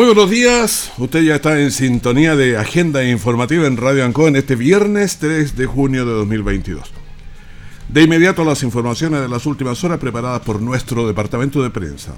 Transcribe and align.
Muy 0.00 0.06
buenos 0.06 0.30
días, 0.30 0.92
usted 0.96 1.20
ya 1.20 1.34
está 1.34 1.60
en 1.60 1.70
sintonía 1.70 2.34
de 2.34 2.56
Agenda 2.56 3.04
Informativa 3.04 3.66
en 3.66 3.76
Radio 3.76 4.06
Ancoa 4.06 4.28
en 4.28 4.36
este 4.36 4.56
viernes 4.56 5.18
3 5.18 5.56
de 5.56 5.66
junio 5.66 6.06
de 6.06 6.12
2022. 6.12 6.90
De 7.90 8.04
inmediato 8.04 8.42
las 8.42 8.62
informaciones 8.62 9.20
de 9.20 9.28
las 9.28 9.44
últimas 9.44 9.84
horas 9.84 9.98
preparadas 9.98 10.40
por 10.40 10.62
nuestro 10.62 11.06
departamento 11.06 11.62
de 11.62 11.68
prensa. 11.68 12.14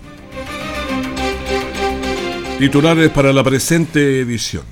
Titulares 2.60 3.10
para 3.10 3.32
la 3.32 3.42
presente 3.42 4.20
edición. 4.20 4.62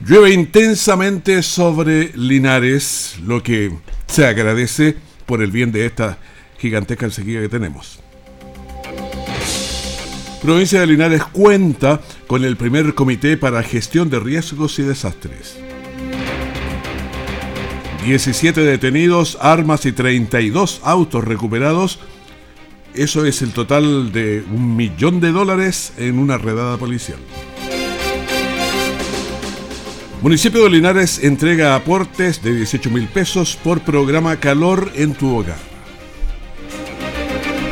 Llueve 0.00 0.32
intensamente 0.32 1.42
sobre 1.42 2.10
Linares, 2.16 3.16
lo 3.22 3.42
que 3.42 3.70
se 4.06 4.24
agradece 4.24 4.96
por 5.26 5.42
el 5.42 5.50
bien 5.50 5.72
de 5.72 5.84
esta 5.84 6.16
gigantesca 6.56 7.10
sequía 7.10 7.42
que 7.42 7.50
tenemos. 7.50 8.02
Provincia 10.42 10.80
de 10.80 10.88
Linares 10.88 11.22
cuenta 11.22 12.00
con 12.26 12.44
el 12.44 12.56
primer 12.56 12.94
comité 12.94 13.36
para 13.36 13.62
gestión 13.62 14.10
de 14.10 14.18
riesgos 14.18 14.76
y 14.80 14.82
desastres. 14.82 15.56
17 18.04 18.60
detenidos, 18.60 19.38
armas 19.40 19.86
y 19.86 19.92
32 19.92 20.80
autos 20.82 21.22
recuperados. 21.22 22.00
Eso 22.92 23.24
es 23.24 23.40
el 23.42 23.52
total 23.52 24.10
de 24.10 24.42
un 24.52 24.74
millón 24.74 25.20
de 25.20 25.30
dólares 25.30 25.92
en 25.96 26.18
una 26.18 26.38
redada 26.38 26.76
policial. 26.76 27.20
Municipio 30.22 30.64
de 30.64 30.70
Linares 30.70 31.22
entrega 31.22 31.76
aportes 31.76 32.42
de 32.42 32.56
18 32.56 32.90
mil 32.90 33.06
pesos 33.06 33.56
por 33.62 33.82
programa 33.82 34.36
Calor 34.40 34.90
en 34.96 35.14
tu 35.14 35.36
hogar. 35.36 35.71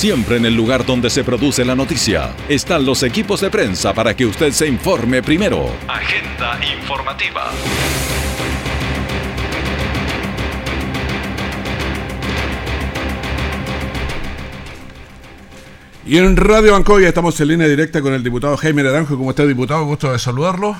Siempre 0.00 0.38
en 0.38 0.46
el 0.46 0.54
lugar 0.54 0.86
donde 0.86 1.10
se 1.10 1.24
produce 1.24 1.62
la 1.62 1.74
noticia 1.74 2.34
están 2.48 2.86
los 2.86 3.02
equipos 3.02 3.42
de 3.42 3.50
prensa 3.50 3.92
para 3.92 4.16
que 4.16 4.24
usted 4.24 4.50
se 4.50 4.66
informe 4.66 5.22
primero. 5.22 5.70
Agenda 5.88 6.58
informativa. 6.74 7.50
Y 16.10 16.18
en 16.18 16.36
Radio 16.36 16.74
Ancoya 16.74 17.06
estamos 17.06 17.40
en 17.40 17.46
línea 17.46 17.68
directa 17.68 18.02
con 18.02 18.12
el 18.12 18.24
diputado 18.24 18.56
Jaime 18.56 18.82
Naranjo. 18.82 19.16
¿Cómo 19.16 19.30
está, 19.30 19.46
diputado? 19.46 19.84
Gusto 19.84 20.10
de 20.10 20.18
saludarlo. 20.18 20.74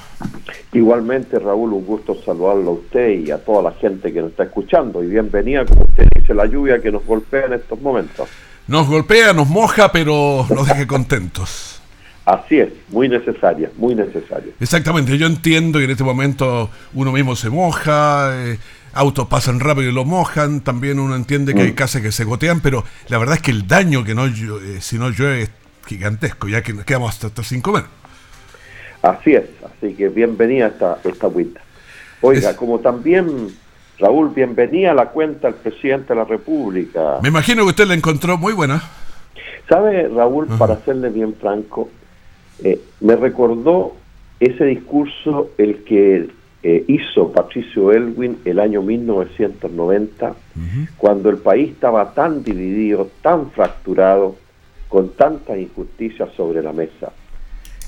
Igualmente, 0.72 1.38
Raúl, 1.38 1.72
un 1.72 1.86
gusto 1.86 2.16
saludarlo 2.26 2.70
a 2.70 2.74
usted 2.74 3.10
y 3.10 3.30
a 3.30 3.38
toda 3.38 3.62
la 3.62 3.72
gente 3.78 4.12
que 4.12 4.22
nos 4.22 4.32
está 4.32 4.42
escuchando. 4.42 5.04
Y 5.04 5.06
bienvenida, 5.06 5.64
como 5.64 5.84
usted 5.84 6.08
dice, 6.16 6.34
la 6.34 6.46
lluvia 6.46 6.82
que 6.82 6.90
nos 6.90 7.06
golpea 7.06 7.46
en 7.46 7.52
estos 7.52 7.80
momentos. 7.80 8.28
Nos 8.66 8.88
golpea, 8.88 9.32
nos 9.32 9.48
moja, 9.48 9.92
pero 9.92 10.46
nos 10.50 10.66
deje 10.66 10.88
contentos. 10.88 11.80
Así 12.24 12.58
es, 12.58 12.70
muy 12.88 13.08
necesaria, 13.08 13.70
muy 13.76 13.94
necesaria. 13.94 14.52
Exactamente, 14.58 15.16
yo 15.16 15.28
entiendo 15.28 15.78
que 15.78 15.84
en 15.84 15.92
este 15.92 16.02
momento 16.02 16.70
uno 16.92 17.12
mismo 17.12 17.36
se 17.36 17.50
moja, 17.50 18.32
eh, 18.34 18.58
autos 18.92 19.28
pasan 19.28 19.60
rápido 19.60 19.90
y 19.90 19.92
lo 19.92 20.04
mojan, 20.04 20.60
también 20.60 20.98
uno 20.98 21.14
entiende 21.16 21.54
que 21.54 21.62
hay 21.62 21.72
casas 21.72 22.02
que 22.02 22.12
se 22.12 22.24
gotean, 22.24 22.60
pero 22.60 22.84
la 23.08 23.18
verdad 23.18 23.36
es 23.36 23.42
que 23.42 23.50
el 23.50 23.66
daño 23.66 24.04
que 24.04 24.14
no 24.14 24.26
eh, 24.26 24.80
si 24.80 24.98
no 24.98 25.10
llueve 25.10 25.42
es 25.42 25.50
gigantesco, 25.86 26.48
ya 26.48 26.62
que 26.62 26.72
nos 26.72 26.84
quedamos 26.84 27.10
hasta, 27.10 27.28
hasta 27.28 27.42
sin 27.44 27.60
comer. 27.60 27.84
Así 29.02 29.32
es, 29.34 29.44
así 29.64 29.94
que 29.94 30.08
bienvenida 30.08 30.66
esta, 30.68 30.98
esta 31.04 31.26
agüita. 31.26 31.60
Oiga, 32.20 32.50
Es- 32.50 32.56
como 32.56 32.80
también, 32.80 33.48
Raúl, 33.98 34.30
bienvenida 34.34 34.90
a 34.90 34.94
la 34.94 35.06
cuenta 35.06 35.48
del 35.48 35.56
presidente 35.56 36.12
de 36.12 36.16
la 36.20 36.24
República. 36.24 37.18
Me 37.22 37.28
imagino 37.28 37.62
que 37.64 37.70
usted 37.70 37.86
la 37.86 37.94
encontró 37.94 38.36
muy 38.36 38.52
buena. 38.52 38.82
¿Sabe, 39.68 40.08
Raúl, 40.08 40.48
para 40.58 40.76
serle 40.84 41.10
bien 41.10 41.34
franco, 41.40 41.88
eh, 42.62 42.80
me 43.00 43.14
recordó 43.16 43.96
ese 44.40 44.64
discurso 44.64 45.50
el 45.58 45.84
que 45.84 46.28
eh, 46.62 46.84
hizo 46.88 47.32
Patricio 47.32 47.90
Elwin 47.92 48.38
el 48.44 48.58
año 48.58 48.82
1990, 48.82 50.34
cuando 50.98 51.30
el 51.30 51.38
país 51.38 51.70
estaba 51.70 52.12
tan 52.12 52.42
dividido, 52.42 53.08
tan 53.22 53.50
fracturado, 53.50 54.36
con 54.88 55.10
tantas 55.10 55.56
injusticias 55.56 56.28
sobre 56.36 56.62
la 56.62 56.72
mesa. 56.72 57.12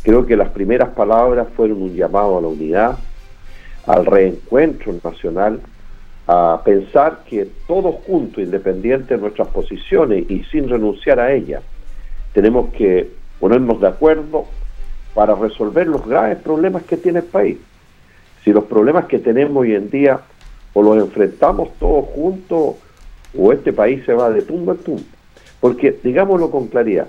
Creo 0.03 0.25
que 0.25 0.37
las 0.37 0.51
primeras 0.51 0.91
palabras 0.91 1.49
fueron 1.55 1.83
un 1.83 1.95
llamado 1.95 2.39
a 2.39 2.41
la 2.41 2.49
unidad, 2.49 2.99
al 3.87 4.07
reencuentro 4.07 4.95
nacional, 5.03 5.61
a 6.27 6.63
pensar 6.65 7.25
que 7.29 7.49
todos 7.67 7.97
juntos, 8.07 8.43
independiente 8.43 9.17
de 9.17 9.21
nuestras 9.21 9.49
posiciones 9.49 10.31
y 10.31 10.45
sin 10.45 10.69
renunciar 10.69 11.21
a 11.21 11.33
ellas, 11.33 11.63
tenemos 12.33 12.73
que 12.73 13.11
ponernos 13.39 13.81
de 13.81 13.89
acuerdo 13.89 14.47
para 15.15 15.35
resolver 15.35 15.87
los 15.89 16.07
graves 16.07 16.39
problemas 16.39 16.85
que 16.85 16.97
tiene 16.97 17.19
el 17.19 17.27
país. 17.27 17.59
Si 18.45 18.53
los 18.53 18.65
problemas 18.65 19.07
que 19.07 19.19
tenemos 19.19 19.57
hoy 19.57 19.75
en 19.75 19.91
día 19.91 20.21
o 20.75 20.83
los 20.83 20.97
enfrentamos 20.99 21.71
todos 21.79 22.07
juntos 22.07 22.77
o 23.37 23.53
este 23.53 23.73
país 23.73 24.05
se 24.05 24.15
va 24.15 24.31
de 24.31 24.43
tumba 24.43 24.75
en 24.75 24.79
tumba. 24.79 25.03
Porque, 25.61 25.99
digámoslo 26.03 26.51
con 26.51 26.67
claridad, 26.67 27.07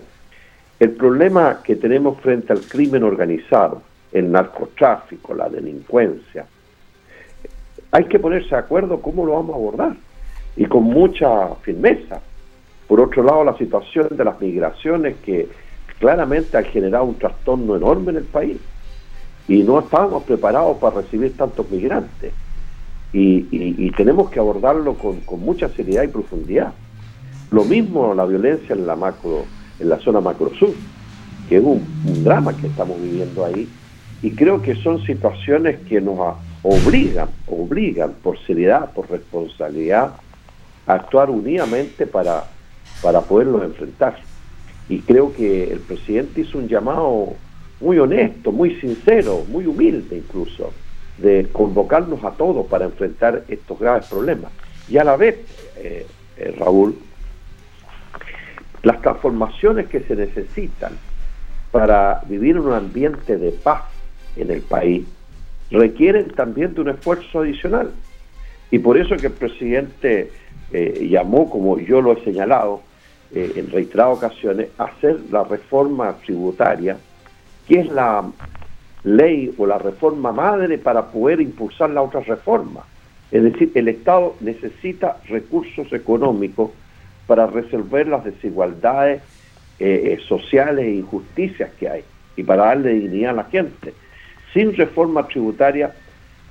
el 0.79 0.91
problema 0.91 1.61
que 1.63 1.75
tenemos 1.75 2.19
frente 2.21 2.53
al 2.53 2.61
crimen 2.61 3.03
organizado, 3.03 3.81
el 4.11 4.31
narcotráfico, 4.31 5.33
la 5.33 5.49
delincuencia, 5.49 6.45
hay 7.91 8.05
que 8.05 8.19
ponerse 8.19 8.49
de 8.49 8.57
acuerdo 8.57 9.01
cómo 9.01 9.25
lo 9.25 9.33
vamos 9.33 9.53
a 9.53 9.57
abordar 9.57 9.95
y 10.55 10.65
con 10.65 10.83
mucha 10.83 11.55
firmeza. 11.61 12.21
Por 12.87 12.99
otro 12.99 13.23
lado, 13.23 13.43
la 13.43 13.57
situación 13.57 14.09
de 14.11 14.23
las 14.23 14.39
migraciones 14.39 15.15
que 15.25 15.47
claramente 15.99 16.57
ha 16.57 16.63
generado 16.63 17.05
un 17.05 17.15
trastorno 17.15 17.75
enorme 17.75 18.11
en 18.11 18.17
el 18.17 18.25
país 18.25 18.57
y 19.47 19.63
no 19.63 19.79
estábamos 19.79 20.23
preparados 20.23 20.77
para 20.77 21.01
recibir 21.01 21.35
tantos 21.35 21.69
migrantes 21.69 22.33
y, 23.13 23.91
tenemos 23.91 24.29
que 24.31 24.39
abordarlo 24.39 24.95
con, 24.95 25.21
mucha 25.39 25.69
seriedad 25.69 26.03
y 26.03 26.07
profundidad. 26.07 26.73
Lo 27.51 27.63
mismo 27.63 28.15
la 28.15 28.25
violencia 28.25 28.75
en 28.75 28.87
la 28.87 28.95
macro, 28.95 29.45
en 29.79 29.89
la 29.89 29.99
zona 29.99 30.19
macro 30.19 30.51
sur, 30.55 30.73
que 31.47 31.57
es 31.57 31.63
un, 31.63 31.83
drama 32.23 32.55
que 32.57 32.67
estamos 32.67 32.99
viviendo 33.01 33.45
ahí 33.45 33.67
y 34.21 34.31
creo 34.31 34.61
que 34.61 34.75
son 34.75 35.03
situaciones 35.05 35.79
que 35.87 36.01
nos 36.01 36.17
obligan, 36.63 37.29
obligan 37.47 38.13
por 38.23 38.39
seriedad, 38.39 38.91
por 38.93 39.09
responsabilidad, 39.11 40.13
a 40.87 40.93
actuar 40.93 41.29
unidamente 41.29 42.07
para, 42.07 42.45
para 43.01 43.21
poderlos 43.21 43.63
enfrentar. 43.63 44.17
Y 44.89 44.99
creo 44.99 45.33
que 45.33 45.71
el 45.71 45.79
presidente 45.79 46.41
hizo 46.41 46.57
un 46.57 46.67
llamado 46.67 47.33
muy 47.79 47.99
honesto, 47.99 48.51
muy 48.51 48.75
sincero, 48.79 49.43
muy 49.47 49.65
humilde 49.65 50.17
incluso, 50.17 50.73
de 51.17 51.47
convocarnos 51.51 52.23
a 52.23 52.31
todos 52.31 52.65
para 52.67 52.85
enfrentar 52.85 53.43
estos 53.47 53.79
graves 53.79 54.07
problemas. 54.07 54.51
Y 54.89 54.97
a 54.97 55.03
la 55.03 55.15
vez, 55.15 55.37
eh, 55.77 56.05
eh, 56.37 56.55
Raúl, 56.57 56.95
las 58.81 59.01
transformaciones 59.01 59.87
que 59.87 60.01
se 60.01 60.15
necesitan 60.15 60.93
para 61.71 62.21
vivir 62.27 62.55
en 62.57 62.63
un 62.63 62.73
ambiente 62.73 63.37
de 63.37 63.51
paz 63.51 63.83
en 64.35 64.51
el 64.51 64.61
país 64.61 65.05
requieren 65.71 66.29
también 66.31 66.73
de 66.73 66.81
un 66.81 66.89
esfuerzo 66.89 67.39
adicional. 67.39 67.91
Y 68.71 68.79
por 68.79 68.97
eso 68.97 69.15
que 69.15 69.27
el 69.27 69.33
presidente 69.33 70.31
eh, 70.71 71.07
llamó, 71.09 71.49
como 71.49 71.79
yo 71.79 72.01
lo 72.01 72.13
he 72.13 72.23
señalado, 72.23 72.81
en 73.35 73.71
reiteradas 73.71 74.19
ocasiones, 74.19 74.67
hacer 74.77 75.19
la 75.31 75.43
reforma 75.43 76.15
tributaria, 76.23 76.97
que 77.67 77.79
es 77.79 77.89
la 77.89 78.23
ley 79.03 79.53
o 79.57 79.65
la 79.65 79.77
reforma 79.77 80.31
madre 80.31 80.77
para 80.77 81.11
poder 81.11 81.41
impulsar 81.41 81.89
la 81.89 82.01
otra 82.01 82.21
reforma. 82.21 82.83
Es 83.31 83.43
decir, 83.43 83.71
el 83.75 83.87
Estado 83.87 84.35
necesita 84.39 85.17
recursos 85.27 85.91
económicos 85.91 86.71
para 87.27 87.47
resolver 87.47 88.07
las 88.07 88.23
desigualdades 88.23 89.21
eh, 89.79 90.19
sociales 90.27 90.85
e 90.85 90.95
injusticias 90.95 91.71
que 91.79 91.89
hay 91.89 92.03
y 92.35 92.43
para 92.43 92.65
darle 92.65 92.93
dignidad 92.93 93.31
a 93.31 93.35
la 93.35 93.43
gente. 93.45 93.93
Sin 94.53 94.75
reforma 94.75 95.27
tributaria 95.27 95.93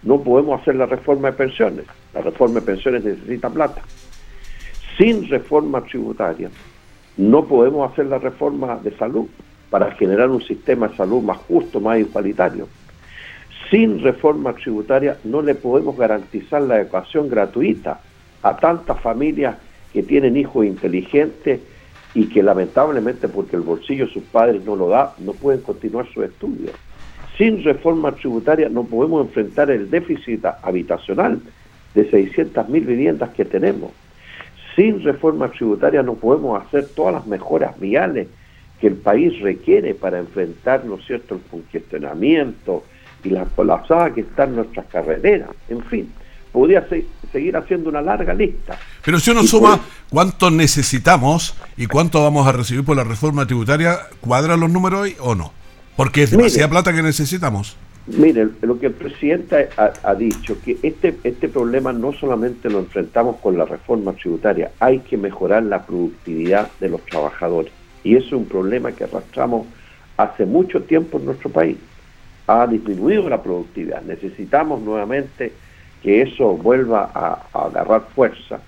no 0.03 0.21
podemos 0.21 0.61
hacer 0.61 0.75
la 0.75 0.87
reforma 0.87 1.31
de 1.31 1.37
pensiones. 1.37 1.85
La 2.13 2.21
reforma 2.21 2.61
de 2.61 2.67
pensiones 2.67 3.05
necesita 3.05 3.49
plata. 3.49 3.81
Sin 4.99 5.29
reforma 5.29 5.83
tributaria 5.85 6.51
no 7.17 7.45
podemos 7.45 7.91
hacer 7.93 8.07
la 8.07 8.19
reforma 8.19 8.77
de 8.83 8.97
salud 8.97 9.29
para 9.73 9.91
generar 9.93 10.29
un 10.29 10.43
sistema 10.43 10.89
de 10.89 10.97
salud 10.97 11.23
más 11.23 11.39
justo, 11.39 11.81
más 11.81 11.99
igualitario. 11.99 12.69
Sin 13.71 14.03
reforma 14.03 14.53
tributaria 14.53 15.17
no 15.25 15.41
le 15.41 15.55
podemos 15.55 15.97
garantizar 15.97 16.61
la 16.61 16.79
educación 16.79 17.31
gratuita 17.31 17.99
a 18.43 18.55
tantas 18.59 19.01
familias 19.01 19.57
que 19.91 20.03
tienen 20.03 20.37
hijos 20.37 20.67
inteligentes 20.67 21.61
y 22.13 22.27
que 22.27 22.43
lamentablemente 22.43 23.29
porque 23.29 23.57
el 23.57 23.63
bolsillo 23.63 24.05
de 24.05 24.13
sus 24.13 24.25
padres 24.25 24.63
no 24.63 24.77
lo 24.77 24.91
da, 24.91 25.15
no 25.21 25.33
pueden 25.33 25.63
continuar 25.63 26.07
sus 26.13 26.25
estudios. 26.25 26.73
Sin 27.39 27.65
reforma 27.65 28.13
tributaria 28.13 28.69
no 28.69 28.85
podemos 28.85 29.27
enfrentar 29.27 29.71
el 29.71 29.89
déficit 29.89 30.45
habitacional 30.63 31.41
de 31.95 32.11
600.000 32.11 32.71
viviendas 32.85 33.31
que 33.31 33.47
tenemos. 33.47 33.91
Sin 34.77 35.03
reforma 35.03 35.49
tributaria 35.49 36.03
no 36.03 36.13
podemos 36.13 36.63
hacer 36.63 36.89
todas 36.95 37.15
las 37.15 37.27
mejoras 37.27 37.81
viales 37.81 38.29
que 38.83 38.89
el 38.89 38.97
país 38.97 39.41
requiere 39.41 39.95
para 39.95 40.19
enfrentar, 40.19 40.85
¿no 40.85 40.97
es 40.97 41.07
cierto?, 41.07 41.37
el 41.37 41.41
congestionamiento 41.43 42.83
y 43.23 43.31
la 43.31 43.45
colapsada 43.45 44.13
que 44.13 44.23
están 44.23 44.57
nuestras 44.57 44.87
carreteras. 44.87 45.51
En 45.69 45.85
fin, 45.85 46.13
podría 46.51 46.85
seguir 47.31 47.57
haciendo 47.57 47.91
una 47.91 48.03
larga 48.03 48.35
lista. 48.35 48.77
Pero 49.05 49.21
si 49.21 49.31
uno 49.31 49.45
suma 49.45 49.79
cuánto 50.11 50.51
necesitamos 50.51 51.55
y 51.77 51.87
cuánto 51.87 52.25
vamos 52.25 52.45
a 52.45 52.51
recibir 52.51 52.85
por 52.85 52.97
la 52.97 53.05
reforma 53.05 53.47
tributaria, 53.47 54.01
¿cuadran 54.21 54.59
los 54.59 54.69
números 54.69 55.03
hoy 55.03 55.17
o 55.21 55.37
no? 55.37 55.53
Porque 55.97 56.25
es 56.25 56.33
demasiada 56.33 56.69
plata 56.69 56.93
que 56.93 57.05
necesitamos. 57.05 57.77
Mire, 58.09 58.49
lo 58.63 58.81
que 58.81 58.87
el 58.87 58.95
presidente 58.95 59.69
ha, 59.77 60.15
dicho, 60.17 60.57
que 60.61 60.77
este, 60.83 61.17
este 61.23 61.49
problema 61.49 61.93
no 61.93 62.13
solamente 62.13 62.69
lo 62.69 62.81
enfrentamos 62.81 63.37
con 63.37 63.57
la 63.57 63.65
reforma 63.65 64.13
tributaria, 64.15 64.73
hay 64.81 64.99
que 64.99 65.17
mejorar 65.17 65.63
la 65.63 65.87
productividad 65.87 66.69
de 66.81 66.89
los 66.89 67.01
trabajadores. 67.03 67.73
Y 68.05 68.17
eso 68.17 68.27
es 68.27 68.33
un 68.33 68.47
problema 68.47 68.93
que 68.93 69.05
arrastramos 69.05 69.67
hace 70.17 70.45
mucho 70.47 70.83
tiempo 70.83 71.19
en 71.19 71.27
nuestro 71.27 71.51
país. 71.51 71.77
Ha 72.47 72.67
disminuido 72.67 73.29
la 73.29 73.43
productividad. 73.43 74.03
Necesitamos 74.03 74.83
nuevamente 74.83 75.53
que 76.03 76.23
eso 76.23 76.57
vuelva 76.57 77.11
a, 77.15 77.47
a 77.53 77.67
agarrar 77.67 78.03
fuerza 78.15 78.61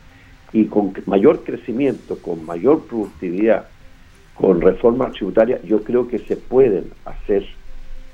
y 0.53 0.67
con 0.67 0.95
mayor 1.07 1.43
crecimiento, 1.43 2.17
con 2.19 2.47
mayor 2.47 2.83
productividad, 2.83 3.67
con 4.35 4.61
reforma 4.61 5.11
tributaria, 5.11 5.61
yo 5.63 5.83
creo 5.83 6.09
que 6.09 6.19
se 6.21 6.37
pueden 6.37 6.93
hacer 7.05 7.45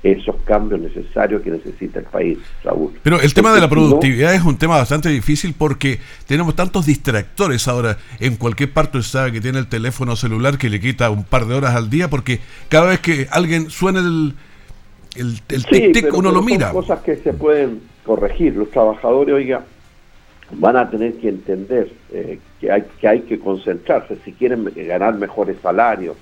esos 0.03 0.35
cambios 0.43 0.81
necesarios 0.81 1.41
que 1.43 1.51
necesita 1.51 1.99
el 1.99 2.05
país, 2.05 2.39
Raúl. 2.63 2.91
Pero 3.03 3.21
el 3.21 3.33
tema 3.33 3.53
de 3.53 3.61
la 3.61 3.69
productividad 3.69 4.33
es 4.33 4.43
un 4.43 4.57
tema 4.57 4.77
bastante 4.77 5.09
difícil 5.09 5.53
porque 5.55 5.99
tenemos 6.25 6.55
tantos 6.55 6.87
distractores 6.87 7.67
ahora. 7.67 7.97
En 8.19 8.35
cualquier 8.35 8.71
parte 8.73 8.97
usted 8.97 9.19
sabe 9.19 9.31
que 9.31 9.41
tiene 9.41 9.59
el 9.59 9.67
teléfono 9.67 10.15
celular 10.15 10.57
que 10.57 10.69
le 10.69 10.79
quita 10.79 11.09
un 11.11 11.23
par 11.23 11.45
de 11.45 11.53
horas 11.53 11.75
al 11.75 11.89
día 11.89 12.09
porque 12.09 12.39
cada 12.69 12.87
vez 12.87 12.99
que 12.99 13.27
alguien 13.29 13.69
suena 13.69 13.99
el, 13.99 14.33
el, 15.15 15.39
tic 15.65 15.93
tic 15.93 16.13
uno 16.13 16.31
lo 16.31 16.41
mira. 16.41 16.71
Son 16.71 16.81
cosas 16.81 17.01
que 17.01 17.17
se 17.17 17.33
pueden 17.33 17.81
corregir. 18.03 18.55
Los 18.55 18.71
trabajadores, 18.71 19.35
oiga, 19.35 19.63
van 20.53 20.77
a 20.77 20.89
tener 20.89 21.13
que 21.17 21.29
entender 21.29 21.91
eh, 22.11 22.39
que, 22.59 22.71
hay, 22.71 22.83
que 22.99 23.07
hay 23.07 23.21
que 23.21 23.39
concentrarse. 23.39 24.17
Si 24.25 24.33
quieren 24.33 24.71
ganar 24.75 25.13
mejores 25.13 25.57
salarios, 25.61 26.17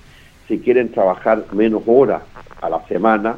si 0.48 0.58
quieren 0.58 0.90
trabajar 0.90 1.46
menos 1.52 1.82
horas 1.86 2.22
a 2.60 2.68
la 2.68 2.86
semana, 2.86 3.36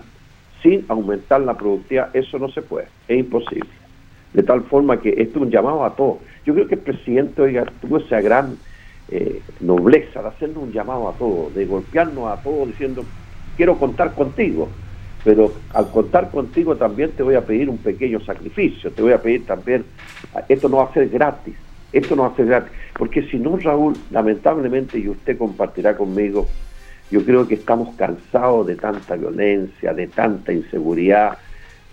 sin 0.62 0.85
aumentar 0.88 1.41
la 1.41 1.55
productividad, 1.55 2.14
eso 2.14 2.38
no 2.38 2.49
se 2.50 2.62
puede, 2.62 2.87
es 3.09 3.19
imposible. 3.19 3.69
De 4.32 4.43
tal 4.43 4.62
forma 4.62 5.00
que 5.00 5.11
esto 5.11 5.38
es 5.38 5.44
un 5.44 5.50
llamado 5.50 5.85
a 5.85 5.94
todos. 5.94 6.19
Yo 6.47 6.55
creo 6.55 6.67
que 6.67 6.76
el 6.76 6.81
presidente 6.81 7.43
oiga, 7.43 7.67
tuvo 7.81 7.99
esa 7.99 8.20
gran 8.20 8.56
eh, 9.11 9.43
nobleza 9.61 10.23
de 10.23 10.29
hacernos 10.29 10.62
un 10.62 10.73
llamado 10.73 11.09
a 11.09 11.12
todos, 11.12 11.55
de 11.55 11.67
golpearnos 11.67 12.32
a 12.32 12.43
todos 12.43 12.69
diciendo, 12.69 13.05
quiero 13.56 13.76
contar 13.79 14.14
contigo, 14.14 14.69
pero 15.25 15.53
al 15.75 15.91
contar 15.91 16.31
contigo 16.31 16.76
también 16.76 17.11
te 17.11 17.23
voy 17.23 17.35
a 17.35 17.44
pedir 17.44 17.69
un 17.69 17.79
pequeño 17.79 18.20
sacrificio, 18.20 18.91
te 18.91 19.03
voy 19.03 19.12
a 19.12 19.20
pedir 19.20 19.44
también, 19.44 19.85
esto 20.49 20.69
no 20.69 20.79
va 20.79 20.85
a 20.85 20.94
ser 20.94 21.08
gratis, 21.08 21.55
esto 21.93 22.17
no 22.17 22.23
va 22.23 22.29
a 22.29 22.37
ser 22.37 22.47
gratis, 22.47 22.73
porque 22.99 23.23
si 23.29 23.38
no, 23.38 23.56
Raúl, 23.56 23.94
lamentablemente, 24.11 24.99
y 24.99 25.08
usted 25.08 25.37
compartirá 25.37 25.97
conmigo, 25.97 26.47
yo 27.12 27.23
creo 27.26 27.47
que 27.47 27.56
estamos 27.56 27.94
cansados 27.97 28.67
de 28.67 28.75
tanta 28.75 29.17
violencia, 29.17 29.93
de 29.93 30.06
tanta 30.06 30.50
inseguridad, 30.50 31.37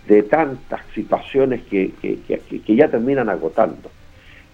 de 0.08 0.24
tantas 0.24 0.80
situaciones 0.96 1.62
que, 1.64 1.92
que, 2.02 2.76
ya 2.76 2.88
terminan 2.88 3.28
agotando. 3.28 3.92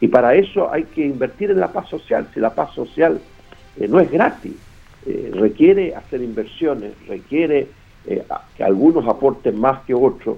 Y 0.01 0.07
para 0.07 0.33
eso 0.33 0.73
hay 0.73 0.85
que 0.85 1.05
invertir 1.05 1.51
en 1.51 1.59
la 1.59 1.71
paz 1.71 1.87
social. 1.87 2.27
Si 2.33 2.39
la 2.39 2.49
paz 2.49 2.73
social 2.73 3.21
eh, 3.79 3.87
no 3.87 3.99
es 3.99 4.09
gratis, 4.09 4.55
eh, 5.05 5.29
requiere 5.35 5.93
hacer 5.93 6.23
inversiones, 6.23 6.93
requiere 7.07 7.67
eh, 8.07 8.23
que 8.57 8.63
algunos 8.63 9.07
aporten 9.07 9.59
más 9.59 9.83
que 9.85 9.93
otros, 9.93 10.37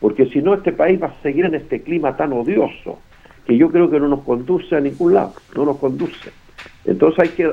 porque 0.00 0.24
si 0.30 0.40
no 0.40 0.54
este 0.54 0.72
país 0.72 1.00
va 1.02 1.08
a 1.08 1.22
seguir 1.22 1.44
en 1.44 1.54
este 1.54 1.82
clima 1.82 2.16
tan 2.16 2.32
odioso 2.32 2.98
que 3.46 3.58
yo 3.58 3.70
creo 3.70 3.90
que 3.90 4.00
no 4.00 4.08
nos 4.08 4.22
conduce 4.22 4.74
a 4.74 4.80
ningún 4.80 5.12
lado, 5.12 5.34
no 5.54 5.66
nos 5.66 5.76
conduce. 5.76 6.30
Entonces 6.84 7.20
hay 7.20 7.28
que, 7.30 7.52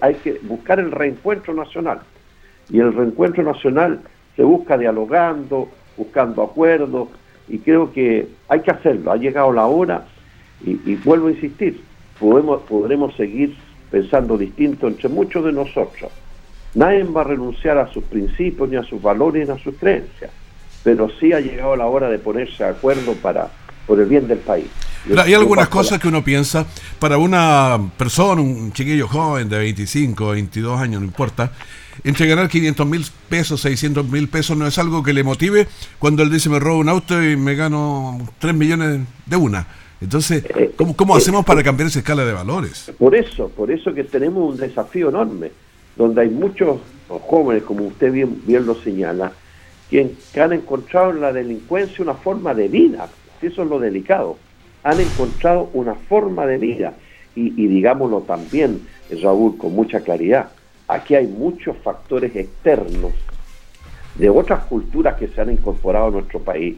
hay 0.00 0.14
que 0.14 0.40
buscar 0.42 0.78
el 0.78 0.90
reencuentro 0.90 1.54
nacional. 1.54 2.00
Y 2.68 2.78
el 2.78 2.92
reencuentro 2.92 3.42
nacional 3.42 4.00
se 4.36 4.44
busca 4.44 4.78
dialogando, 4.78 5.68
buscando 5.96 6.42
acuerdos, 6.42 7.08
y 7.48 7.58
creo 7.58 7.92
que 7.92 8.28
hay 8.48 8.60
que 8.60 8.70
hacerlo. 8.70 9.12
Ha 9.12 9.16
llegado 9.16 9.52
la 9.52 9.66
hora, 9.66 10.06
y, 10.64 10.94
vuelvo 10.96 11.28
a 11.28 11.32
insistir, 11.32 11.80
podemos, 12.18 12.62
podremos 12.62 13.14
seguir 13.16 13.56
pensando 13.90 14.36
distinto 14.36 14.88
entre 14.88 15.08
muchos 15.08 15.44
de 15.44 15.52
nosotros. 15.52 16.10
Nadie 16.74 17.02
va 17.04 17.22
a 17.22 17.24
renunciar 17.24 17.78
a 17.78 17.90
sus 17.92 18.04
principios, 18.04 18.68
ni 18.68 18.76
a 18.76 18.82
sus 18.84 19.02
valores, 19.02 19.48
ni 19.48 19.54
a 19.54 19.58
sus 19.58 19.74
creencias, 19.76 20.30
pero 20.84 21.08
sí 21.18 21.32
ha 21.32 21.40
llegado 21.40 21.74
la 21.76 21.86
hora 21.86 22.08
de 22.08 22.18
ponerse 22.18 22.62
de 22.62 22.70
acuerdo 22.70 23.14
para, 23.14 23.50
por 23.90 23.98
el 23.98 24.06
bien 24.06 24.28
del 24.28 24.38
país. 24.38 24.66
Hay 25.18 25.34
algunas 25.34 25.68
cosas 25.68 25.98
que 25.98 26.06
uno 26.06 26.22
piensa, 26.22 26.64
para 27.00 27.18
una 27.18 27.76
persona, 27.98 28.40
un 28.40 28.72
chiquillo 28.72 29.08
joven 29.08 29.48
de 29.48 29.58
25, 29.58 30.28
22 30.28 30.80
años, 30.80 31.00
no 31.00 31.06
importa, 31.08 31.50
entre 32.04 32.28
ganar 32.28 32.48
500 32.48 32.86
mil 32.86 33.04
pesos, 33.28 33.60
600 33.62 34.08
mil 34.08 34.28
pesos 34.28 34.56
no 34.56 34.64
es 34.64 34.78
algo 34.78 35.02
que 35.02 35.12
le 35.12 35.24
motive 35.24 35.66
cuando 35.98 36.22
él 36.22 36.30
dice 36.30 36.48
me 36.48 36.60
robo 36.60 36.78
un 36.78 36.88
auto 36.88 37.20
y 37.20 37.36
me 37.36 37.56
gano 37.56 38.16
3 38.38 38.54
millones 38.54 39.00
de 39.26 39.36
una. 39.36 39.66
Entonces, 40.00 40.44
eh, 40.54 40.70
¿cómo, 40.76 40.94
cómo 40.94 41.16
eh, 41.16 41.18
hacemos 41.18 41.44
para 41.44 41.64
cambiar 41.64 41.88
esa 41.88 41.98
escala 41.98 42.24
de 42.24 42.32
valores? 42.32 42.92
Por 42.96 43.16
eso, 43.16 43.48
por 43.48 43.72
eso 43.72 43.92
que 43.92 44.04
tenemos 44.04 44.52
un 44.52 44.56
desafío 44.56 45.08
enorme, 45.08 45.50
donde 45.96 46.20
hay 46.20 46.28
muchos 46.28 46.78
jóvenes, 47.08 47.64
como 47.64 47.88
usted 47.88 48.12
bien, 48.12 48.40
bien 48.46 48.64
lo 48.64 48.76
señala, 48.76 49.32
que 49.90 50.14
han 50.40 50.52
encontrado 50.52 51.10
en 51.10 51.20
la 51.20 51.32
delincuencia 51.32 52.04
una 52.04 52.14
forma 52.14 52.54
de 52.54 52.68
vida. 52.68 53.08
Eso 53.42 53.62
es 53.62 53.68
lo 53.68 53.78
delicado 53.78 54.36
han 54.82 55.00
encontrado 55.00 55.70
una 55.72 55.94
forma 55.94 56.46
de 56.46 56.58
vida. 56.58 56.94
Y, 57.36 57.68
digámoslo 57.68 58.22
también, 58.22 58.86
Raúl, 59.22 59.56
con 59.56 59.74
mucha 59.74 60.00
claridad, 60.00 60.50
aquí 60.88 61.14
hay 61.14 61.26
muchos 61.26 61.76
factores 61.78 62.34
externos 62.36 63.12
de 64.16 64.28
otras 64.28 64.64
culturas 64.64 65.16
que 65.16 65.28
se 65.28 65.40
han 65.40 65.50
incorporado 65.50 66.08
a 66.08 66.10
nuestro 66.10 66.40
país, 66.40 66.76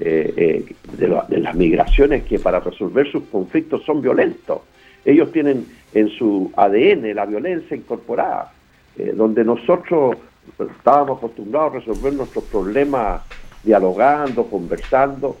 eh, 0.00 0.64
eh, 0.68 0.74
de, 0.98 1.38
las 1.38 1.54
migraciones 1.54 2.24
que 2.24 2.38
para 2.38 2.60
resolver 2.60 3.10
sus 3.10 3.22
conflictos 3.24 3.84
son 3.84 4.02
violentos. 4.02 4.60
Ellos 5.04 5.32
tienen 5.32 5.66
en 5.94 6.08
su 6.10 6.52
ADN 6.56 7.14
la 7.14 7.24
violencia 7.24 7.76
incorporada, 7.76 8.52
eh, 8.98 9.12
donde 9.14 9.44
nosotros 9.44 10.16
estábamos 10.58 11.18
acostumbrados 11.18 11.72
a 11.72 11.78
resolver 11.78 12.12
nuestros 12.12 12.44
problemas 12.44 13.22
dialogando, 13.62 14.44
conversando, 14.44 15.38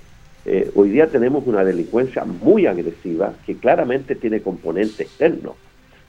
eh, 0.48 0.70
hoy 0.76 0.90
día 0.90 1.08
tenemos 1.08 1.44
una 1.48 1.64
delincuencia 1.64 2.24
muy 2.24 2.66
agresiva 2.66 3.34
que 3.44 3.56
claramente 3.56 4.14
tiene 4.14 4.40
componente 4.40 5.02
externo, 5.02 5.56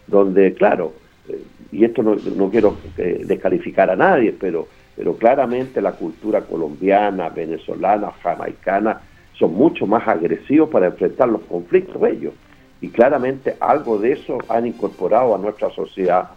donde, 0.06 0.54
claro, 0.54 0.94
eh, 1.28 1.42
y 1.72 1.84
esto 1.84 2.04
no, 2.04 2.50
quiero 2.52 2.78
eh, 3.00 3.24
descalificar 3.26 3.90
a 3.90 3.96
nadie, 3.96 4.36
pero, 4.40 4.68
pero 4.96 5.16
claramente 5.16 5.82
la 5.82 5.94
cultura 5.94 6.42
colombiana, 6.42 7.30
venezolana, 7.30 8.12
jamaicana, 8.22 9.02
son 9.34 9.56
mucho 9.56 9.88
más 9.88 10.08
agresivos 10.08 10.70
para 10.70 10.86
enfrentar 10.86 11.30
los 11.30 11.42
conflictos 11.42 12.00
ellos. 12.04 12.34
y 12.80 12.90
claramente 12.90 13.56
algo 13.60 13.98
de 13.98 14.12
eso 14.12 14.38
han 14.50 14.68
incorporado 14.68 15.34
a 15.34 15.40
nuestra 15.40 15.72
sociedad 15.72 16.30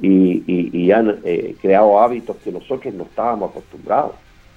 y, 0.00 0.90
han 0.90 1.18
creado 1.60 2.00
hábitos 2.00 2.36
que 2.38 2.50
nosotros 2.50 2.94
no 2.94 3.04
estábamos 3.04 3.50
acostumbrados. 3.50 4.12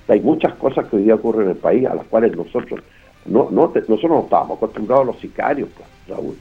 Hay 0.09 0.21
muchas 0.21 0.53
cosas 0.55 0.87
que 0.87 0.97
hoy 0.97 1.03
día 1.03 1.15
ocurren 1.15 1.43
en 1.43 1.49
el 1.51 1.57
país 1.57 1.85
a 1.87 1.95
las 1.95 2.05
cuales 2.07 2.35
nosotros 2.35 2.81
no, 3.25 3.49
no 3.51 3.71
nosotros 3.73 4.09
no 4.09 4.21
estábamos 4.21 4.57
acostumbrados 4.57 5.03
a 5.03 5.11
los 5.11 5.19
sicarios, 5.19 5.69
pues, 5.75 5.87
Raúl. 6.07 6.35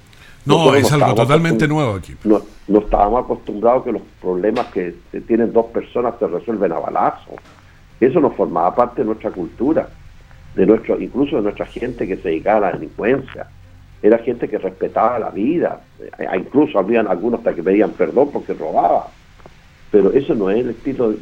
No, 0.44 0.74
es 0.74 0.90
algo 0.90 1.14
totalmente 1.14 1.68
nuevo 1.68 1.94
aquí. 1.94 2.14
No, 2.24 2.40
no 2.68 2.78
estábamos 2.78 3.24
acostumbrados 3.24 3.82
a 3.82 3.84
que 3.84 3.92
los 3.92 4.02
problemas 4.20 4.66
que 4.66 4.94
tienen 5.26 5.52
dos 5.52 5.66
personas 5.66 6.14
se 6.18 6.26
resuelven 6.26 6.72
a 6.72 6.78
balazo. 6.78 7.32
Eso 8.00 8.20
no 8.20 8.30
formaba 8.30 8.74
parte 8.74 9.02
de 9.02 9.06
nuestra 9.06 9.30
cultura, 9.30 9.88
de 10.54 10.64
nuestro, 10.64 10.98
incluso 11.00 11.36
de 11.36 11.42
nuestra 11.42 11.66
gente 11.66 12.06
que 12.06 12.16
se 12.16 12.28
dedicaba 12.28 12.68
a 12.68 12.70
la 12.70 12.78
delincuencia. 12.78 13.48
Era 14.00 14.18
gente 14.18 14.48
que 14.48 14.58
respetaba 14.58 15.18
la 15.18 15.30
vida, 15.30 15.80
eh, 16.00 16.26
incluso 16.36 16.78
habían 16.78 17.08
algunos 17.08 17.40
hasta 17.40 17.54
que 17.54 17.62
pedían 17.62 17.90
perdón 17.90 18.30
porque 18.32 18.54
robaba. 18.54 19.08
Pero 19.90 20.12
eso 20.12 20.34
no 20.34 20.50
es 20.50 20.58
el 20.58 20.70
estilo 20.70 21.14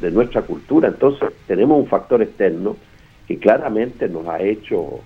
de 0.00 0.10
nuestra 0.10 0.42
cultura. 0.42 0.88
Entonces 0.88 1.30
tenemos 1.46 1.78
un 1.78 1.86
factor 1.86 2.22
externo 2.22 2.76
que 3.26 3.38
claramente 3.38 4.08
nos 4.08 4.26
ha 4.28 4.40
hecho 4.40 5.00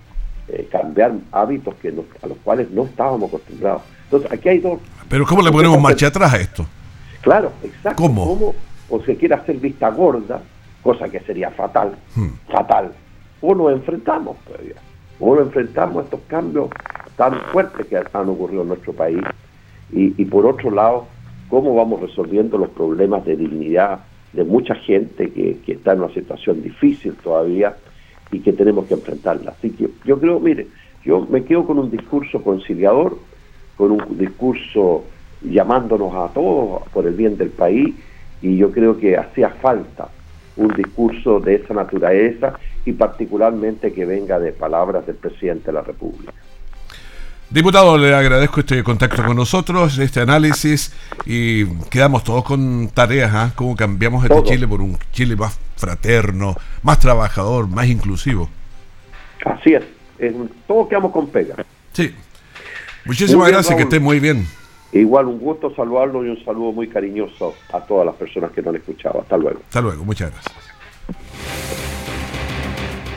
eh, 0.47 0.67
cambiar 0.71 1.13
hábitos 1.31 1.75
que 1.75 1.89
a 1.89 2.27
los 2.27 2.37
cuales 2.43 2.69
no 2.71 2.85
estábamos 2.85 3.29
acostumbrados. 3.29 3.83
Entonces 4.05 4.31
aquí 4.31 4.49
hay 4.49 4.59
dos... 4.59 4.79
Pero 5.07 5.25
¿cómo 5.25 5.41
le 5.41 5.51
ponemos 5.51 5.79
marcha 5.81 6.07
atrás 6.07 6.33
a 6.33 6.37
esto? 6.37 6.65
Claro, 7.21 7.51
exacto. 7.63 8.03
¿Cómo? 8.03 8.53
o 8.89 9.01
se 9.01 9.15
quiere 9.15 9.35
hacer 9.35 9.57
vista 9.57 9.89
gorda, 9.89 10.41
cosa 10.81 11.09
que 11.09 11.19
sería 11.21 11.51
fatal, 11.51 11.95
hmm. 12.15 12.51
fatal, 12.51 12.91
o 13.41 13.55
nos 13.55 13.73
enfrentamos 13.73 14.37
todavía, 14.45 14.75
o 15.19 15.35
nos 15.35 15.47
enfrentamos 15.47 15.97
a 15.97 16.05
estos 16.05 16.19
cambios 16.27 16.69
tan 17.15 17.39
fuertes 17.51 17.85
que 17.87 17.97
han 17.97 18.29
ocurrido 18.29 18.61
en 18.61 18.69
nuestro 18.69 18.93
país, 18.93 19.21
y, 19.91 20.25
por 20.25 20.45
otro 20.45 20.71
lado, 20.71 21.07
cómo 21.49 21.75
vamos 21.75 22.01
resolviendo 22.01 22.57
los 22.57 22.69
problemas 22.69 23.25
de 23.25 23.35
dignidad 23.35 23.99
de 24.33 24.43
mucha 24.43 24.75
gente 24.75 25.31
que, 25.31 25.59
está 25.67 25.93
en 25.93 25.99
una 25.99 26.13
situación 26.13 26.61
difícil 26.61 27.13
todavía 27.23 27.75
y 28.31 28.39
que 28.39 28.53
tenemos 28.53 28.85
que 28.85 28.95
enfrentarla. 28.95 29.51
Así 29.51 29.71
que 29.71 29.89
yo 30.03 30.19
creo, 30.19 30.39
mire, 30.39 30.67
yo 31.03 31.25
me 31.29 31.43
quedo 31.43 31.65
con 31.65 31.79
un 31.79 31.89
discurso 31.89 32.41
conciliador, 32.43 33.17
con 33.77 33.91
un 33.91 34.17
discurso 34.17 35.05
llamándonos 35.41 36.13
a 36.15 36.33
todos 36.33 36.83
por 36.89 37.05
el 37.05 37.13
bien 37.13 37.37
del 37.37 37.49
país 37.49 37.95
y 38.41 38.57
yo 38.57 38.71
creo 38.71 38.97
que 38.97 39.15
hacía 39.15 39.49
falta 39.49 40.09
un 40.57 40.69
discurso 40.69 41.39
de 41.39 41.55
esa 41.55 41.73
naturaleza 41.73 42.53
y 42.85 42.93
particularmente 42.93 43.93
que 43.93 44.05
venga 44.05 44.39
de 44.39 44.51
palabras 44.51 45.05
del 45.05 45.15
presidente 45.15 45.67
de 45.67 45.73
la 45.73 45.81
República. 45.81 46.33
Diputado, 47.55 47.97
le 47.97 48.13
agradezco 48.13 48.59
este 48.59 48.83
contacto 48.83 49.23
con 49.23 49.37
nosotros, 49.37 49.97
este 49.99 50.19
análisis 50.19 50.91
y 51.25 51.65
quedamos 51.89 52.25
todos 52.25 52.43
con 52.43 52.89
tareas, 52.89 53.31
¿ah? 53.33 53.53
¿Cómo 53.55 53.77
cambiamos 53.77 54.25
este 54.25 54.43
Chile 54.43 54.67
por 54.67 54.81
un 54.81 54.97
Chile 55.13 55.37
más 55.37 55.57
fraterno, 55.77 56.57
más 56.83 56.99
trabajador, 56.99 57.69
más 57.69 57.87
inclusivo? 57.87 58.49
Así 59.45 59.73
es, 59.73 59.85
todos 60.67 60.89
quedamos 60.89 61.13
con 61.13 61.29
pega. 61.29 61.55
Sí. 61.93 62.13
Muchísimas 63.05 63.47
gracias, 63.47 63.73
que 63.77 63.83
esté 63.83 64.01
muy 64.01 64.19
bien. 64.19 64.45
Igual 64.91 65.27
un 65.27 65.39
gusto 65.39 65.73
saludarlo 65.73 66.25
y 66.25 66.31
un 66.31 66.43
saludo 66.43 66.73
muy 66.73 66.89
cariñoso 66.89 67.55
a 67.71 67.79
todas 67.79 68.05
las 68.05 68.15
personas 68.15 68.51
que 68.51 68.61
nos 68.61 68.71
han 68.71 68.81
escuchado. 68.81 69.21
Hasta 69.21 69.37
luego. 69.37 69.61
Hasta 69.65 69.79
luego, 69.79 70.03
muchas 70.03 70.29
gracias. 70.29 70.64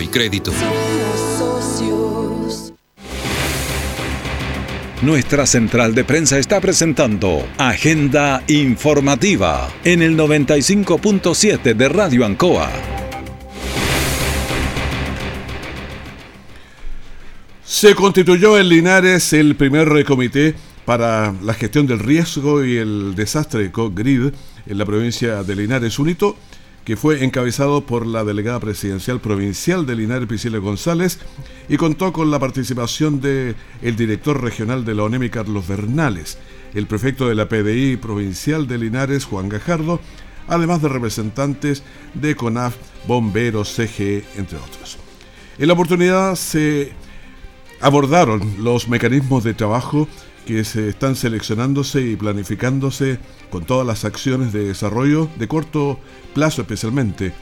y 0.00 0.08
Crédito. 0.08 0.52
Nuestra 5.02 5.46
central 5.46 5.94
de 5.94 6.04
prensa 6.04 6.38
está 6.38 6.60
presentando 6.60 7.46
Agenda 7.58 8.42
Informativa 8.48 9.68
en 9.84 10.02
el 10.02 10.16
95.7 10.16 11.74
de 11.74 11.88
Radio 11.88 12.24
Ancoa. 12.24 12.70
Se 17.64 17.94
constituyó 17.94 18.58
en 18.58 18.68
Linares 18.68 19.32
el 19.32 19.54
primer 19.54 20.04
comité 20.04 20.54
para 20.86 21.34
la 21.42 21.52
gestión 21.52 21.86
del 21.86 21.98
riesgo 21.98 22.64
y 22.64 22.78
el 22.78 23.14
desastre 23.14 23.70
COGRID 23.70 24.32
en 24.66 24.78
la 24.78 24.86
provincia 24.86 25.42
de 25.42 25.56
Linares, 25.56 25.98
Unito 25.98 26.36
que 26.86 26.96
fue 26.96 27.24
encabezado 27.24 27.84
por 27.84 28.06
la 28.06 28.22
delegada 28.22 28.60
presidencial 28.60 29.20
provincial 29.20 29.86
de 29.86 29.96
Linares, 29.96 30.28
Priscila 30.28 30.58
González, 30.58 31.18
y 31.68 31.78
contó 31.78 32.12
con 32.12 32.30
la 32.30 32.38
participación 32.38 33.20
del 33.20 33.56
el 33.82 33.96
director 33.96 34.40
regional 34.40 34.84
de 34.84 34.94
la 34.94 35.02
ONEMI, 35.02 35.28
Carlos 35.28 35.66
Bernales, 35.66 36.38
el 36.74 36.86
prefecto 36.86 37.28
de 37.28 37.34
la 37.34 37.48
PDI 37.48 37.96
provincial 37.96 38.68
de 38.68 38.78
Linares, 38.78 39.24
Juan 39.24 39.48
Gajardo, 39.48 39.98
además 40.46 40.80
de 40.80 40.88
representantes 40.88 41.82
de 42.14 42.36
CONAF, 42.36 42.76
bomberos, 43.08 43.74
CGE, 43.74 44.24
entre 44.36 44.58
otros. 44.58 44.96
En 45.58 45.66
la 45.66 45.72
oportunidad 45.72 46.36
se 46.36 46.92
abordaron 47.80 48.58
los 48.60 48.88
mecanismos 48.88 49.42
de 49.42 49.54
trabajo 49.54 50.06
que 50.46 50.64
se 50.64 50.88
están 50.88 51.16
seleccionándose 51.16 52.00
y 52.00 52.16
planificándose 52.16 53.18
con 53.50 53.66
todas 53.66 53.86
las 53.86 54.04
acciones 54.04 54.52
de 54.52 54.64
desarrollo 54.64 55.28
de 55.38 55.48
corto 55.48 56.00
plazo 56.32 56.62
especialmente. 56.62 57.34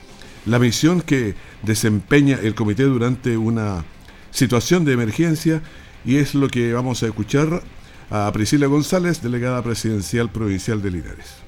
La 0.47 0.59
misión 0.59 1.01
que 1.01 1.35
desempeña 1.63 2.39
el 2.43 2.55
comité 2.55 2.83
durante 2.83 3.37
una 3.37 3.85
situación 4.31 4.85
de 4.85 4.95
emergencia 4.95 5.63
y 6.05 6.17
es 6.17 6.35
lo 6.35 6.49
que 6.49 6.73
vamos 6.73 7.03
a 7.03 7.07
escuchar 7.07 7.63
a 8.11 8.31
Priscila 8.33 8.67
González, 8.67 9.23
delegada 9.23 9.63
presidencial 9.63 10.31
provincial 10.31 10.83
de 10.83 10.91
Linares. 10.91 11.45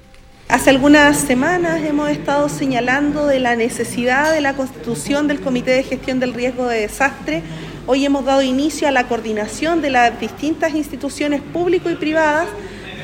Hace 0.48 0.70
algunas 0.70 1.18
semanas 1.18 1.82
hemos 1.82 2.08
estado 2.08 2.48
señalando 2.48 3.26
de 3.26 3.40
la 3.40 3.56
necesidad 3.56 4.32
de 4.32 4.40
la 4.40 4.54
constitución 4.54 5.26
del 5.26 5.40
Comité 5.40 5.72
de 5.72 5.82
Gestión 5.82 6.20
del 6.20 6.34
Riesgo 6.34 6.68
de 6.68 6.82
Desastre 6.82 7.42
Hoy 7.88 8.04
hemos 8.04 8.24
dado 8.24 8.42
inicio 8.42 8.88
a 8.88 8.90
la 8.90 9.06
coordinación 9.06 9.80
de 9.80 9.90
las 9.90 10.18
distintas 10.18 10.74
instituciones 10.74 11.40
públicas 11.40 11.92
y 11.92 11.94
privadas 11.94 12.48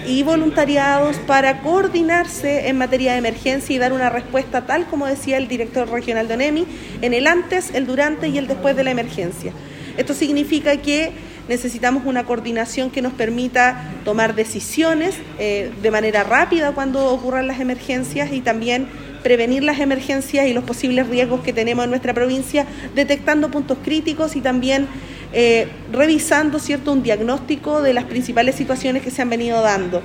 y 0.09 0.25
voluntariados 0.25 1.19
para 1.19 1.61
coordinarse 1.61 2.67
en 2.67 2.79
materia 2.79 3.13
de 3.13 3.19
emergencia 3.19 3.77
y 3.77 3.79
dar 3.79 3.93
una 3.93 4.11
respuesta 4.11 4.67
tal 4.67 4.87
como 4.87 5.07
decía 5.07 5.37
el 5.37 5.47
director 5.47 5.89
regional 5.89 6.27
de 6.27 6.35
ONEMI 6.35 6.67
en 7.01 7.15
el 7.15 7.29
antes, 7.29 7.73
el 7.75 7.87
durante 7.87 8.27
y 8.27 8.39
el 8.39 8.49
después 8.49 8.75
de 8.75 8.83
la 8.83 8.91
emergencia. 8.91 9.53
Esto 9.97 10.15
significa 10.15 10.77
que 10.79 11.13
necesitamos 11.49 12.03
una 12.05 12.25
coordinación 12.25 12.91
que 12.91 13.03
nos 13.03 13.13
permita 13.13 13.93
tomar 14.05 14.35
decisiones 14.35 15.15
eh, 15.39 15.71
de 15.81 15.91
manera 15.93 16.25
rápida 16.25 16.73
cuando 16.73 17.07
ocurran 17.07 17.47
las 17.47 17.61
emergencias 17.61 18.33
y 18.33 18.41
también 18.41 18.89
prevenir 19.23 19.63
las 19.63 19.81
emergencias 19.81 20.47
y 20.47 20.53
los 20.53 20.65
posibles 20.65 21.09
riesgos 21.09 21.41
que 21.41 21.53
tenemos 21.53 21.85
en 21.85 21.91
nuestra 21.91 22.15
provincia, 22.15 22.67
detectando 22.95 23.51
puntos 23.51 23.79
críticos 23.83 24.37
y 24.37 24.41
también 24.41 24.87
eh, 25.33 25.69
revisando 25.93 26.59
cierto 26.59 26.93
un 26.93 27.03
diagnóstico 27.03 27.81
de 27.81 27.95
las 27.95 28.05
principales 28.05 28.55
situaciones 28.55 29.03
que 29.03 29.11
se 29.11 29.23
han 29.23 29.31
venido 29.31 29.63
dando. 29.63 30.03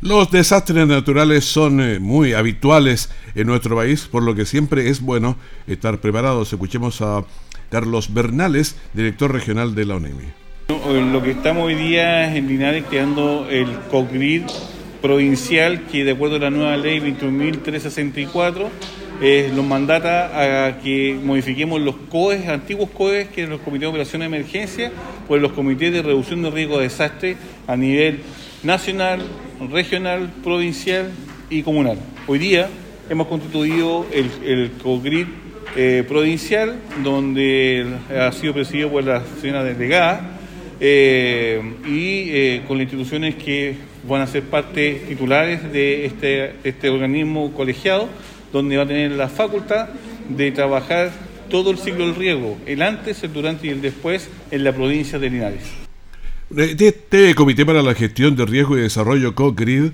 Los 0.00 0.30
desastres 0.30 0.86
naturales 0.86 1.44
son 1.44 1.80
eh, 1.80 1.98
muy 1.98 2.32
habituales 2.34 3.10
en 3.34 3.46
nuestro 3.46 3.76
país, 3.76 4.06
por 4.10 4.22
lo 4.22 4.34
que 4.34 4.44
siempre 4.44 4.88
es 4.88 5.00
bueno 5.00 5.36
estar 5.66 6.00
preparados. 6.00 6.52
Escuchemos 6.52 7.00
a 7.00 7.24
Carlos 7.70 8.12
Bernales, 8.12 8.76
director 8.92 9.32
regional 9.32 9.74
de 9.74 9.84
la 9.84 9.96
ONEMI. 9.96 10.24
Lo 11.12 11.22
que 11.22 11.30
estamos 11.30 11.64
hoy 11.64 11.76
día 11.76 12.34
en 12.34 12.48
Linares 12.48 12.84
creando 12.88 13.46
el 13.48 13.72
COGRID 13.90 14.42
provincial 15.06 15.82
que 15.86 16.02
de 16.02 16.10
acuerdo 16.10 16.34
a 16.34 16.38
la 16.40 16.50
nueva 16.50 16.76
ley 16.76 16.98
21.364 16.98 18.66
eh, 19.22 19.52
nos 19.54 19.64
mandata 19.64 20.66
a 20.66 20.80
que 20.80 21.16
modifiquemos 21.22 21.80
los 21.80 21.94
COEs, 22.10 22.48
antiguos 22.48 22.90
COEs 22.90 23.28
que 23.28 23.42
eran 23.42 23.52
los 23.52 23.60
comités 23.60 23.82
de 23.82 23.86
operación 23.86 24.20
de 24.20 24.26
emergencia, 24.26 24.90
por 25.28 25.40
los 25.40 25.52
comités 25.52 25.92
de 25.92 26.02
reducción 26.02 26.42
de 26.42 26.50
riesgo 26.50 26.78
de 26.78 26.82
desastre 26.84 27.36
a 27.68 27.76
nivel 27.76 28.18
nacional, 28.64 29.22
regional, 29.70 30.28
provincial 30.42 31.12
y 31.50 31.62
comunal. 31.62 31.98
Hoy 32.26 32.40
día 32.40 32.68
hemos 33.08 33.28
constituido 33.28 34.06
el, 34.12 34.28
el 34.44 34.72
COGRID 34.82 35.26
eh, 35.76 36.04
provincial, 36.08 36.80
donde 37.04 37.86
ha 38.10 38.32
sido 38.32 38.54
presidido 38.54 38.90
por 38.90 39.04
la 39.04 39.22
señora 39.40 39.62
delegada 39.62 40.36
eh, 40.80 41.62
y 41.86 42.30
eh, 42.30 42.62
con 42.66 42.78
las 42.78 42.86
instituciones 42.86 43.36
que 43.36 43.76
van 44.08 44.22
a 44.22 44.26
ser 44.26 44.44
parte 44.44 45.04
titulares 45.08 45.72
de 45.72 46.06
este, 46.06 46.54
este 46.64 46.88
organismo 46.88 47.52
colegiado, 47.52 48.08
donde 48.52 48.76
va 48.76 48.84
a 48.84 48.86
tener 48.86 49.12
la 49.12 49.28
facultad 49.28 49.88
de 50.28 50.50
trabajar 50.52 51.12
todo 51.48 51.70
el 51.70 51.78
ciclo 51.78 52.06
del 52.06 52.16
riego, 52.16 52.58
el 52.66 52.82
antes, 52.82 53.22
el 53.22 53.32
durante 53.32 53.66
y 53.66 53.70
el 53.70 53.80
después, 53.80 54.28
en 54.50 54.64
la 54.64 54.72
provincia 54.72 55.18
de 55.18 55.30
Linares. 55.30 55.62
Este 56.56 57.34
Comité 57.34 57.66
para 57.66 57.82
la 57.82 57.94
Gestión 57.94 58.36
de 58.36 58.46
Riesgo 58.46 58.78
y 58.78 58.82
Desarrollo 58.82 59.34
COGRID 59.34 59.90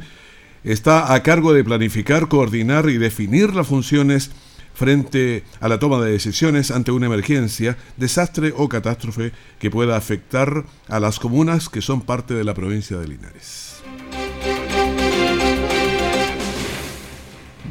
está 0.64 1.14
a 1.14 1.22
cargo 1.22 1.52
de 1.52 1.64
planificar, 1.64 2.28
coordinar 2.28 2.88
y 2.88 2.98
definir 2.98 3.54
las 3.54 3.66
funciones 3.66 4.30
frente 4.74 5.44
a 5.60 5.68
la 5.68 5.78
toma 5.78 6.02
de 6.02 6.12
decisiones 6.12 6.70
ante 6.70 6.92
una 6.92 7.06
emergencia, 7.06 7.76
desastre 7.96 8.52
o 8.56 8.68
catástrofe 8.68 9.32
que 9.58 9.70
pueda 9.70 9.96
afectar 9.96 10.64
a 10.88 11.00
las 11.00 11.18
comunas 11.18 11.68
que 11.68 11.82
son 11.82 12.02
parte 12.02 12.34
de 12.34 12.44
la 12.44 12.54
provincia 12.54 12.98
de 12.98 13.08
Linares. 13.08 13.71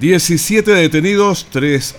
17 0.02 0.72
detenidos, 0.72 1.46
3 1.52 1.96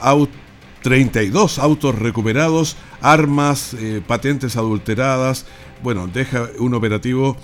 32 0.82 1.61
autos 1.61 1.97
recuperados, 1.97 2.76
armas, 3.00 3.75
eh, 3.75 4.02
patentes 4.04 4.56
adulteradas. 4.56 5.47
Bueno, 5.85 6.09
deja 6.09 6.49
un 6.59 6.75
operativo 6.75 7.37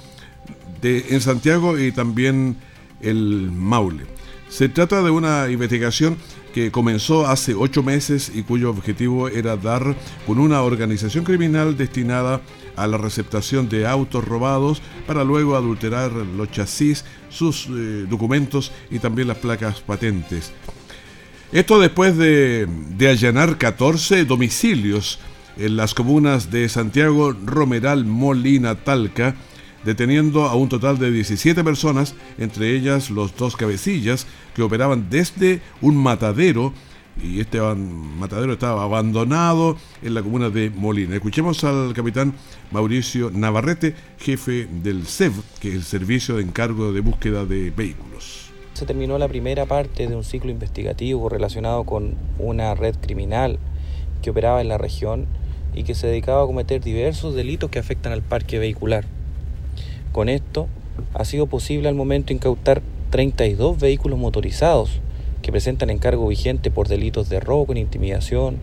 de, 0.83 1.07
en 1.11 1.21
Santiago 1.21 1.79
y 1.79 1.93
también 1.93 2.57
el 3.00 3.53
Maule. 3.53 4.07
Se 4.49 4.69
trata 4.69 5.00
de 5.00 5.11
una 5.11 5.49
investigación 5.49 6.17
que 6.52 6.71
comenzó 6.71 7.26
hace 7.26 7.55
ocho 7.55 7.83
meses 7.83 8.33
y 8.35 8.43
cuyo 8.43 8.71
objetivo 8.71 9.28
era 9.28 9.57
dar 9.57 9.97
con 10.26 10.38
una 10.38 10.62
organización 10.62 11.25
criminal 11.25 11.76
destinada 11.76 12.40
a 12.76 12.87
la 12.87 12.97
receptación 12.97 13.69
de 13.69 13.87
autos 13.87 14.25
robados 14.25 14.81
para 15.07 15.25
luego 15.25 15.57
adulterar 15.57 16.12
los 16.12 16.50
chasis, 16.50 17.05
sus 17.28 17.67
eh, 17.67 18.07
documentos 18.09 18.73
y 18.90 18.99
también 18.99 19.28
las 19.28 19.38
placas 19.38 19.81
patentes. 19.81 20.52
Esto 21.52 21.81
después 21.81 22.17
de, 22.17 22.69
de 22.97 23.09
allanar 23.09 23.59
14 23.59 24.25
domicilios 24.25 25.19
en 25.57 25.76
las 25.76 25.95
comunas 25.95 26.50
de 26.50 26.69
Santiago, 26.69 27.33
Romeral, 27.33 28.05
Molina, 28.05 28.76
Talca, 28.76 29.35
deteniendo 29.85 30.45
a 30.45 30.55
un 30.55 30.69
total 30.69 30.99
de 30.99 31.11
17 31.11 31.63
personas, 31.65 32.15
entre 32.39 32.75
ellas 32.75 33.11
los 33.11 33.37
dos 33.37 33.57
cabecillas, 33.57 34.27
que 34.55 34.63
operaban 34.63 35.09
desde 35.11 35.61
un 35.81 35.97
matadero, 35.97 36.73
y 37.23 37.41
este 37.41 37.61
matadero 37.61 38.53
estaba 38.53 38.85
abandonado 38.85 39.77
en 40.03 40.15
la 40.15 40.23
comuna 40.23 40.51
de 40.51 40.71
Molina. 40.71 41.17
Escuchemos 41.17 41.65
al 41.65 41.93
capitán 41.93 42.35
Mauricio 42.71 43.31
Navarrete, 43.33 43.95
jefe 44.19 44.69
del 44.71 45.07
SEV, 45.07 45.33
que 45.61 45.69
es 45.69 45.75
el 45.75 45.83
Servicio 45.83 46.37
de 46.37 46.43
Encargo 46.43 46.93
de 46.93 47.01
Búsqueda 47.01 47.45
de 47.45 47.71
Vehículos. 47.71 48.51
Se 48.75 48.87
terminó 48.87 49.19
la 49.19 49.27
primera 49.27 49.67
parte 49.67 50.07
de 50.07 50.15
un 50.15 50.23
ciclo 50.23 50.53
investigativo 50.53 51.29
relacionado 51.29 51.83
con 51.85 52.15
una 52.39 52.77
red 52.77 52.95
criminal 52.95 53.59
que 54.23 54.31
operaba 54.31 54.61
en 54.61 54.69
la 54.69 54.79
región 54.79 55.27
y 55.75 55.83
que 55.83 55.97
se 55.97 56.07
dedicaba 56.07 56.45
a 56.45 56.47
cometer 56.47 56.81
diversos 56.81 57.35
delitos 57.35 57.71
que 57.71 57.81
afectan 57.81 58.13
al 58.13 58.23
parque 58.23 58.61
vehicular. 58.61 59.18
Con 60.12 60.29
esto 60.29 60.69
ha 61.15 61.25
sido 61.25 61.47
posible 61.47 61.88
al 61.88 61.95
momento 61.95 62.33
incautar 62.33 62.83
32 63.11 63.79
vehículos 63.79 64.19
motorizados 64.19 65.00
que 65.43 65.53
presentan 65.53 65.91
encargo 65.91 66.27
vigente 66.29 66.71
por 66.71 66.88
delitos 66.88 67.29
de 67.29 67.41
robo 67.41 67.67
con 67.67 67.77
intimidación, 67.77 68.57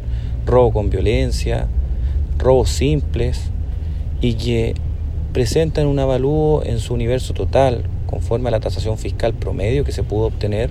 robo 0.46 0.72
con 0.72 0.90
violencia, 0.90 1.68
robos 2.38 2.70
simples 2.70 3.50
y 4.22 4.34
que 4.36 4.76
presentan 5.34 5.88
un 5.88 6.00
avalúo 6.00 6.64
en 6.64 6.80
su 6.80 6.94
universo 6.94 7.34
total, 7.34 7.84
conforme 8.08 8.50
a 8.50 8.52
la 8.52 8.60
tasación 8.60 8.98
fiscal 8.98 9.34
promedio 9.34 9.84
que 9.84 9.92
se 9.92 10.04
pudo 10.04 10.28
obtener, 10.28 10.70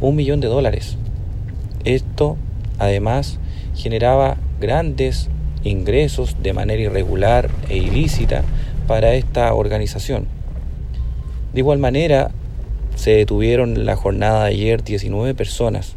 un 0.00 0.16
millón 0.16 0.40
de 0.40 0.48
dólares. 0.48 0.96
Esto, 1.84 2.36
además, 2.78 3.38
generaba 3.74 4.36
grandes 4.60 5.28
ingresos 5.64 6.36
de 6.42 6.52
manera 6.52 6.82
irregular 6.82 7.50
e 7.68 7.76
ilícita 7.76 8.42
para 8.86 9.14
esta 9.14 9.52
organización. 9.54 10.26
De 11.52 11.60
igual 11.60 11.78
manera, 11.78 12.30
se 12.96 13.12
detuvieron 13.12 13.86
la 13.86 13.96
jornada 13.96 14.44
de 14.44 14.50
ayer 14.50 14.84
19 14.84 15.34
personas 15.34 15.96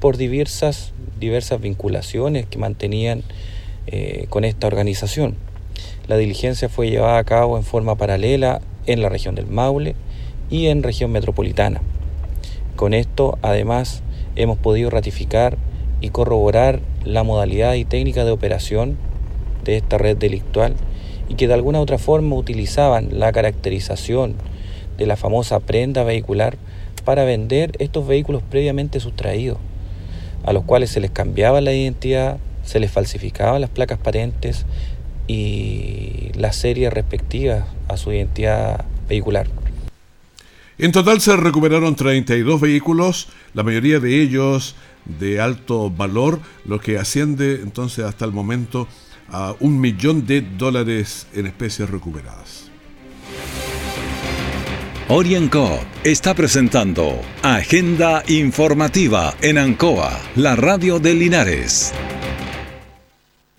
por 0.00 0.16
diversas, 0.16 0.92
diversas 1.18 1.60
vinculaciones 1.60 2.46
que 2.46 2.58
mantenían 2.58 3.22
eh, 3.86 4.26
con 4.30 4.44
esta 4.44 4.66
organización. 4.66 5.36
La 6.06 6.16
diligencia 6.16 6.68
fue 6.68 6.90
llevada 6.90 7.18
a 7.18 7.24
cabo 7.24 7.56
en 7.56 7.64
forma 7.64 7.96
paralela 7.96 8.60
en 8.86 9.02
la 9.02 9.08
región 9.08 9.34
del 9.34 9.46
Maule 9.46 9.94
y 10.50 10.66
en 10.66 10.82
región 10.82 11.10
metropolitana. 11.10 11.80
Con 12.76 12.94
esto, 12.94 13.38
además, 13.42 14.02
hemos 14.36 14.58
podido 14.58 14.90
ratificar 14.90 15.56
y 16.00 16.10
corroborar 16.10 16.80
la 17.04 17.22
modalidad 17.22 17.74
y 17.74 17.84
técnica 17.84 18.24
de 18.24 18.30
operación 18.30 18.98
de 19.64 19.76
esta 19.78 19.98
red 19.98 20.16
delictual 20.16 20.76
y 21.28 21.34
que 21.34 21.48
de 21.48 21.54
alguna 21.54 21.80
otra 21.80 21.98
forma 21.98 22.36
utilizaban 22.36 23.18
la 23.18 23.32
caracterización 23.32 24.34
de 24.98 25.06
la 25.06 25.16
famosa 25.16 25.60
prenda 25.60 26.04
vehicular 26.04 26.56
para 27.04 27.24
vender 27.24 27.72
estos 27.78 28.06
vehículos 28.06 28.42
previamente 28.42 29.00
sustraídos, 29.00 29.58
a 30.44 30.52
los 30.52 30.64
cuales 30.64 30.90
se 30.90 31.00
les 31.00 31.10
cambiaba 31.10 31.60
la 31.60 31.72
identidad, 31.72 32.38
se 32.64 32.80
les 32.80 32.90
falsificaban 32.90 33.60
las 33.60 33.70
placas 33.70 33.98
patentes 33.98 34.66
y 35.28 36.30
las 36.34 36.56
series 36.56 36.92
respectivas 36.92 37.64
a 37.88 37.96
su 37.96 38.12
identidad 38.12 38.84
vehicular. 39.08 39.46
En 40.78 40.92
total 40.92 41.20
se 41.20 41.36
recuperaron 41.36 41.96
32 41.96 42.60
vehículos, 42.60 43.28
la 43.54 43.62
mayoría 43.62 43.98
de 43.98 44.20
ellos 44.20 44.76
de 45.06 45.40
alto 45.40 45.90
valor, 45.90 46.40
lo 46.64 46.80
que 46.80 46.98
asciende 46.98 47.60
entonces 47.62 48.04
hasta 48.04 48.24
el 48.24 48.32
momento 48.32 48.86
a 49.30 49.54
un 49.60 49.80
millón 49.80 50.26
de 50.26 50.40
dólares 50.40 51.26
en 51.34 51.46
especies 51.46 51.88
recuperadas. 51.90 52.70
Orienco 55.08 55.78
está 56.02 56.34
presentando 56.34 57.20
Agenda 57.42 58.24
Informativa 58.26 59.34
en 59.40 59.56
Ancoa, 59.56 60.20
la 60.34 60.56
radio 60.56 60.98
de 60.98 61.14
Linares. 61.14 61.92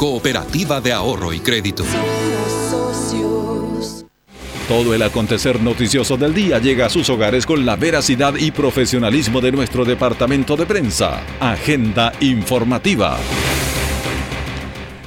Cooperativa 0.00 0.80
de 0.80 0.94
Ahorro 0.94 1.30
y 1.30 1.40
Crédito. 1.40 1.84
Todo 4.66 4.94
el 4.94 5.02
acontecer 5.02 5.60
noticioso 5.60 6.16
del 6.16 6.32
día 6.32 6.58
llega 6.58 6.86
a 6.86 6.88
sus 6.88 7.10
hogares 7.10 7.44
con 7.44 7.66
la 7.66 7.76
veracidad 7.76 8.34
y 8.36 8.50
profesionalismo 8.50 9.42
de 9.42 9.52
nuestro 9.52 9.84
departamento 9.84 10.56
de 10.56 10.64
prensa. 10.64 11.20
Agenda 11.38 12.14
informativa. 12.20 13.18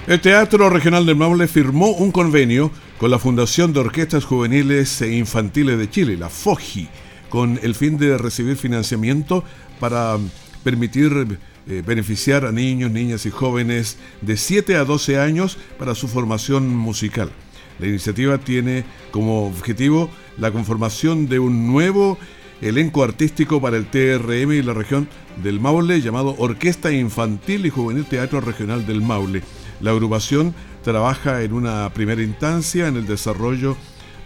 El 0.05 0.21
Teatro 0.21 0.69
Regional 0.69 1.07
del 1.07 1.15
Maule 1.15 1.47
firmó 1.47 1.89
un 1.93 2.11
convenio 2.11 2.69
con 2.99 3.09
la 3.09 3.17
Fundación 3.17 3.73
de 3.73 3.79
Orquestas 3.79 4.25
Juveniles 4.25 5.01
e 5.01 5.15
Infantiles 5.15 5.79
de 5.79 5.89
Chile, 5.89 6.17
la 6.17 6.29
FOGI, 6.29 6.87
con 7.29 7.59
el 7.63 7.73
fin 7.73 7.97
de 7.97 8.15
recibir 8.19 8.57
financiamiento 8.57 9.43
para 9.79 10.19
permitir 10.63 11.39
eh, 11.67 11.81
beneficiar 11.85 12.45
a 12.45 12.51
niños, 12.51 12.91
niñas 12.91 13.25
y 13.25 13.31
jóvenes 13.31 13.97
de 14.21 14.37
7 14.37 14.75
a 14.75 14.85
12 14.85 15.19
años 15.19 15.57
para 15.79 15.95
su 15.95 16.07
formación 16.07 16.67
musical. 16.67 17.31
La 17.79 17.87
iniciativa 17.87 18.37
tiene 18.37 18.83
como 19.11 19.47
objetivo 19.47 20.09
la 20.37 20.51
conformación 20.51 21.27
de 21.27 21.39
un 21.39 21.67
nuevo 21.67 22.17
elenco 22.61 23.03
artístico 23.03 23.61
para 23.61 23.77
el 23.77 23.87
TRM 23.87 24.53
y 24.53 24.61
la 24.61 24.73
región 24.73 25.07
del 25.41 25.59
Maule 25.59 26.01
llamado 26.01 26.35
Orquesta 26.37 26.91
Infantil 26.91 27.65
y 27.65 27.69
Juvenil 27.69 28.05
Teatro 28.05 28.41
Regional 28.41 28.85
del 28.85 29.01
Maule. 29.01 29.41
La 29.81 29.91
agrupación 29.91 30.53
trabaja 30.83 31.43
en 31.43 31.53
una 31.53 31.89
primera 31.93 32.21
instancia 32.21 32.87
en 32.87 32.97
el 32.97 33.07
desarrollo 33.07 33.75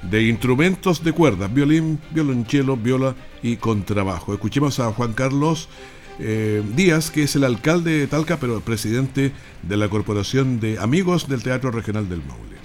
de 0.03 0.23
instrumentos 0.23 1.03
de 1.03 1.13
cuerda, 1.13 1.47
violín, 1.47 1.99
violonchelo, 2.11 2.77
viola 2.77 3.15
y 3.41 3.57
contrabajo. 3.57 4.33
Escuchemos 4.33 4.79
a 4.79 4.91
Juan 4.91 5.13
Carlos 5.13 5.69
eh, 6.19 6.63
Díaz, 6.75 7.11
que 7.11 7.23
es 7.23 7.35
el 7.35 7.43
alcalde 7.43 7.99
de 7.99 8.07
Talca, 8.07 8.37
pero 8.37 8.59
presidente 8.61 9.31
de 9.63 9.77
la 9.77 9.89
Corporación 9.89 10.59
de 10.59 10.79
Amigos 10.79 11.27
del 11.27 11.43
Teatro 11.43 11.71
Regional 11.71 12.09
del 12.09 12.23
Maule. 12.23 12.56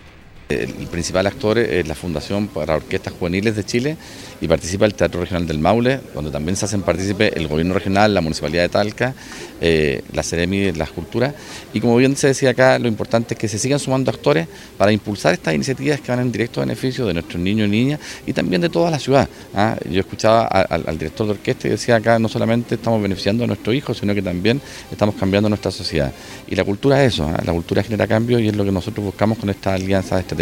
El 0.52 0.86
principal 0.88 1.26
actor 1.26 1.58
es 1.58 1.86
la 1.86 1.94
Fundación 1.94 2.48
para 2.48 2.76
Orquestas 2.76 3.12
Juveniles 3.18 3.56
de 3.56 3.64
Chile 3.64 3.96
y 4.42 4.48
participa 4.48 4.86
el 4.86 4.94
Teatro 4.94 5.20
Regional 5.20 5.46
del 5.46 5.60
Maule, 5.60 6.00
donde 6.14 6.32
también 6.32 6.56
se 6.56 6.64
hacen 6.64 6.82
partícipe 6.82 7.32
el 7.38 7.46
Gobierno 7.46 7.74
Regional, 7.74 8.12
la 8.12 8.20
Municipalidad 8.20 8.62
de 8.62 8.68
Talca, 8.68 9.14
eh, 9.60 10.02
la 10.12 10.24
Ceremi, 10.24 10.72
las 10.72 10.90
Culturas. 10.90 11.32
Y 11.72 11.80
como 11.80 11.96
bien 11.96 12.16
se 12.16 12.26
decía 12.26 12.50
acá, 12.50 12.76
lo 12.80 12.88
importante 12.88 13.34
es 13.34 13.38
que 13.38 13.46
se 13.46 13.56
sigan 13.56 13.78
sumando 13.78 14.10
actores 14.10 14.48
para 14.76 14.90
impulsar 14.90 15.34
estas 15.34 15.54
iniciativas 15.54 16.00
que 16.00 16.10
van 16.10 16.18
en 16.18 16.32
directo 16.32 16.60
beneficio 16.60 17.06
de 17.06 17.14
nuestros 17.14 17.40
niños 17.40 17.68
y 17.68 17.70
niñas 17.70 18.00
y 18.26 18.32
también 18.32 18.60
de 18.60 18.68
toda 18.68 18.90
la 18.90 18.98
ciudad. 18.98 19.28
¿ah? 19.54 19.76
Yo 19.88 20.00
escuchaba 20.00 20.46
al, 20.46 20.98
director 20.98 21.26
de 21.28 21.34
orquesta 21.34 21.68
y 21.68 21.70
decía 21.70 21.94
acá 21.94 22.18
no 22.18 22.28
solamente 22.28 22.74
estamos 22.74 23.00
beneficiando 23.00 23.44
a 23.44 23.46
nuestros 23.46 23.76
hijos, 23.76 23.98
sino 23.98 24.12
que 24.12 24.22
también 24.22 24.60
estamos 24.90 25.14
cambiando 25.14 25.48
nuestra 25.48 25.70
sociedad. 25.70 26.12
Y 26.48 26.56
la 26.56 26.64
cultura 26.64 27.04
es 27.04 27.14
eso, 27.14 27.26
¿ah? 27.26 27.40
la 27.44 27.52
cultura 27.52 27.84
genera 27.84 28.08
cambio 28.08 28.40
y 28.40 28.48
es 28.48 28.56
lo 28.56 28.64
que 28.64 28.72
nosotros 28.72 29.04
buscamos 29.06 29.38
con 29.38 29.50
esta 29.50 29.74
alianza 29.74 30.18
estratégica. 30.18 30.41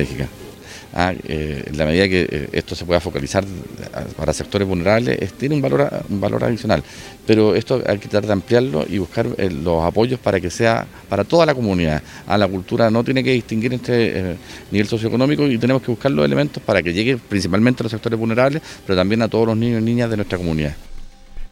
Ah, 0.93 1.15
eh, 1.29 1.63
en 1.67 1.79
la 1.79 1.87
medida 1.87 2.09
que 2.09 2.27
eh, 2.29 2.49
esto 2.51 2.75
se 2.75 2.85
pueda 2.85 2.99
focalizar 2.99 3.45
para 4.17 4.33
sectores 4.33 4.67
vulnerables, 4.67 5.33
tiene 5.35 5.55
un 5.55 5.63
valor, 5.63 5.89
un 6.09 6.21
valor 6.21 6.43
adicional. 6.43 6.83
Pero 7.27 7.55
esto 7.55 7.81
hay 7.87 7.99
que 7.99 8.09
tratar 8.09 8.27
de 8.27 8.33
ampliarlo 8.33 8.85
y 8.89 8.99
buscar 8.99 9.29
eh, 9.39 9.51
los 9.51 9.85
apoyos 9.85 10.19
para 10.19 10.41
que 10.41 10.51
sea 10.51 10.85
para 11.09 11.23
toda 11.23 11.47
la 11.47 11.55
comunidad. 11.55 12.03
A 12.27 12.35
ah, 12.35 12.39
la 12.39 12.49
cultura 12.49 12.91
no 12.91 13.05
tiene 13.05 13.23
que 13.23 13.33
distinguir 13.33 13.73
entre 13.73 14.37
nivel 14.73 14.89
socioeconómico 14.89 15.47
y 15.47 15.59
tenemos 15.59 15.83
que 15.83 15.93
buscar 15.93 16.11
los 16.11 16.25
elementos 16.25 16.61
para 16.61 16.83
que 16.83 16.93
llegue 16.93 17.17
principalmente 17.17 17.83
a 17.83 17.85
los 17.85 17.93
sectores 17.93 18.19
vulnerables, 18.19 18.61
pero 18.85 18.97
también 18.97 19.23
a 19.23 19.29
todos 19.29 19.47
los 19.47 19.57
niños 19.57 19.81
y 19.81 19.85
niñas 19.85 20.11
de 20.11 20.17
nuestra 20.17 20.39
comunidad. 20.39 20.75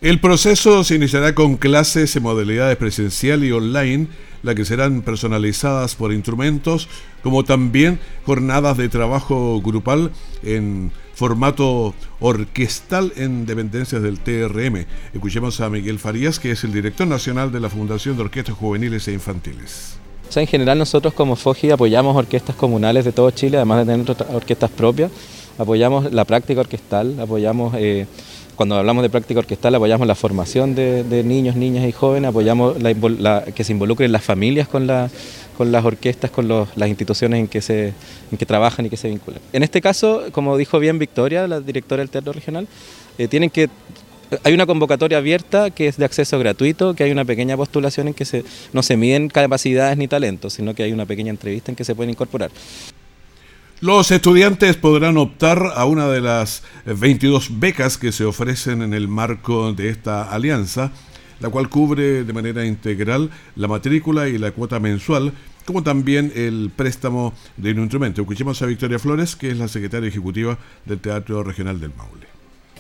El 0.01 0.21
proceso 0.21 0.85
se 0.85 0.95
iniciará 0.95 1.35
con 1.35 1.57
clases 1.57 2.15
en 2.15 2.23
modalidades 2.23 2.77
presencial 2.77 3.45
y 3.45 3.53
online, 3.53 4.09
las 4.42 4.55
que 4.55 4.64
serán 4.64 5.03
personalizadas 5.03 5.94
por 5.94 6.12
instrumentos, 6.12 6.88
como 7.22 7.44
también 7.44 7.98
jornadas 8.24 8.77
de 8.77 8.88
trabajo 8.88 9.61
grupal 9.61 10.12
en 10.42 10.92
formato 11.14 11.94
orquestal 12.20 13.12
en 13.16 13.44
dependencias 13.44 14.03
del 14.03 14.20
TRM. 14.20 14.87
Escuchemos 15.12 15.61
a 15.61 15.68
Miguel 15.68 15.98
Farías, 15.98 16.38
que 16.38 16.53
es 16.53 16.62
el 16.62 16.72
director 16.72 17.09
nacional 17.09 17.51
de 17.51 17.61
la 17.61 17.68
Fundación 17.68 18.16
de 18.16 18.22
Orquestas 18.22 18.55
Juveniles 18.55 19.09
e 19.09 19.12
Infantiles. 19.12 19.98
en 20.37 20.46
general 20.46 20.79
nosotros 20.79 21.12
como 21.14 21.35
FOGI 21.35 21.72
apoyamos 21.72 22.16
orquestas 22.16 22.55
comunales 22.55 23.05
de 23.05 23.12
todo 23.12 23.31
Chile, 23.33 23.57
además 23.57 23.85
de 23.85 23.92
tener 23.92 24.16
orquestas 24.33 24.70
propias, 24.70 25.11
apoyamos 25.59 26.12
la 26.12 26.24
práctica 26.24 26.61
orquestal, 26.61 27.18
apoyamos... 27.18 27.74
Eh, 27.77 28.07
cuando 28.59 28.77
hablamos 28.77 29.05
de 29.05 29.09
práctica 29.09 29.38
orquestal 29.38 29.77
apoyamos 29.77 30.05
la 30.09 30.16
formación 30.16 30.75
de, 30.75 31.23
niños, 31.25 31.55
niñas 31.55 31.88
y 31.88 31.92
jóvenes, 31.92 32.31
apoyamos 32.31 32.77
que 33.55 33.62
se 33.62 33.71
involucren 33.71 34.11
las 34.11 34.25
familias 34.25 34.66
con, 34.66 34.88
las 34.88 35.85
orquestas, 35.85 36.33
con 36.33 36.49
las 36.49 36.88
instituciones 36.88 37.38
en 37.38 37.47
que, 37.47 38.44
trabajan 38.47 38.87
y 38.87 38.90
que 38.90 38.97
se 38.97 39.11
vinculan. 39.11 39.40
En 39.53 39.62
este 39.62 39.81
caso, 39.81 40.25
como 40.33 40.57
dijo 40.57 40.81
bien 40.81 40.99
Victoria, 40.99 41.47
la 41.47 41.61
directora 41.61 42.01
del 42.01 42.11
Teatro 42.11 42.33
Regional, 42.33 42.66
eh, 43.16 43.29
tienen 43.29 43.49
que 43.49 43.71
hay 44.42 44.53
una 44.53 44.66
convocatoria 44.66 45.18
abierta 45.18 45.71
que 45.71 45.87
es 45.87 45.97
de 45.97 46.05
acceso 46.05 46.37
gratuito, 46.40 46.94
que 46.94 47.05
hay 47.05 47.12
una 47.12 47.25
pequeña 47.25 47.57
postulación 47.57 48.09
en 48.09 48.14
que 48.14 48.44
no 48.73 48.83
se 48.83 48.97
miden 48.97 49.29
capacidades 49.29 49.97
ni 49.97 50.09
talentos, 50.09 50.55
sino 50.55 50.75
que 50.75 50.83
hay 50.83 50.92
una 50.92 51.07
pequeña 51.07 51.31
entrevista 51.31 51.71
en 51.71 51.77
que 51.77 51.85
se 51.85 51.94
pueden 51.94 52.11
incorporar. 52.11 52.51
Los 53.81 54.11
estudiantes 54.11 54.75
podrán 54.75 55.17
optar 55.19 55.73
a 55.77 55.85
una 55.85 56.09
de 56.09 56.21
las 56.21 56.64
22 56.85 57.61
becas 57.61 57.97
que 57.97 58.11
se 58.11 58.25
ofrecen 58.25 58.83
en 58.83 58.93
el 58.93 59.07
marco 59.07 59.73
de 59.73 59.88
esta 59.88 60.33
alianza, 60.33 60.91
la 61.38 61.49
cual 61.49 61.69
cubre 61.69 62.25
de 62.25 62.33
manera 62.33 62.67
integral 62.67 63.31
la 63.55 63.69
matrícula 63.69 64.27
y 64.27 64.37
la 64.37 64.51
cuota 64.51 64.81
mensual, 64.81 65.33
como 65.64 65.85
también 65.85 66.33
el 66.35 66.73
préstamo 66.75 67.33
de 67.57 67.71
un 67.71 67.79
instrumento. 67.79 68.23
Escuchemos 68.23 68.61
a 68.62 68.67
Victoria 68.67 68.99
Flores, 68.99 69.37
que 69.37 69.51
es 69.53 69.57
la 69.57 69.69
secretaria 69.69 70.09
ejecutiva 70.09 70.59
del 70.85 70.99
Teatro 70.99 71.45
Regional 71.45 71.79
del 71.79 71.95
Maule. 71.95 72.27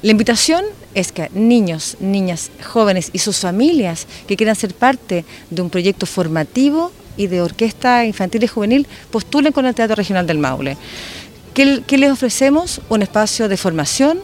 La 0.02 0.10
invitación 0.10 0.64
es 0.94 1.12
que 1.12 1.30
niños, 1.32 1.96
niñas, 2.00 2.50
jóvenes 2.66 3.10
y 3.12 3.18
sus 3.18 3.38
familias 3.38 4.08
que 4.26 4.36
quieran 4.36 4.56
ser 4.56 4.74
parte 4.74 5.24
de 5.48 5.62
un 5.62 5.70
proyecto 5.70 6.06
formativo 6.06 6.90
y 7.18 7.26
de 7.26 7.42
orquesta 7.42 8.06
infantil 8.06 8.44
y 8.44 8.46
juvenil 8.46 8.86
postulen 9.10 9.52
con 9.52 9.66
el 9.66 9.74
Teatro 9.74 9.96
Regional 9.96 10.26
del 10.26 10.38
Maule. 10.38 10.78
¿Qué, 11.52 11.98
les 11.98 12.10
ofrecemos? 12.10 12.80
Un 12.88 13.02
espacio 13.02 13.48
de 13.48 13.56
formación, 13.56 14.20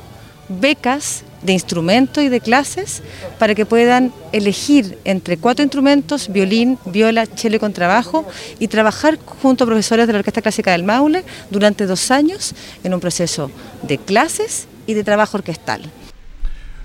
becas 0.48 1.24
de 1.42 1.52
instrumentos 1.52 2.22
y 2.22 2.28
de 2.28 2.40
clases 2.40 3.02
para 3.38 3.54
que 3.54 3.66
puedan 3.66 4.12
elegir 4.32 4.98
entre 5.04 5.36
cuatro 5.36 5.64
instrumentos, 5.64 6.32
violín, 6.32 6.78
viola, 6.86 7.26
cello 7.26 7.56
y 7.56 7.58
contrabajo, 7.58 8.24
y 8.60 8.68
trabajar 8.68 9.18
junto 9.42 9.64
a 9.64 9.66
profesores 9.66 10.06
de 10.06 10.12
la 10.12 10.20
Orquesta 10.20 10.42
Clásica 10.42 10.70
del 10.70 10.84
Maule 10.84 11.24
durante 11.50 11.86
dos 11.86 12.12
años 12.12 12.54
en 12.84 12.94
un 12.94 13.00
proceso 13.00 13.50
de 13.82 13.98
clases 13.98 14.68
y 14.86 14.94
de 14.94 15.02
trabajo 15.02 15.36
orquestal. 15.36 15.82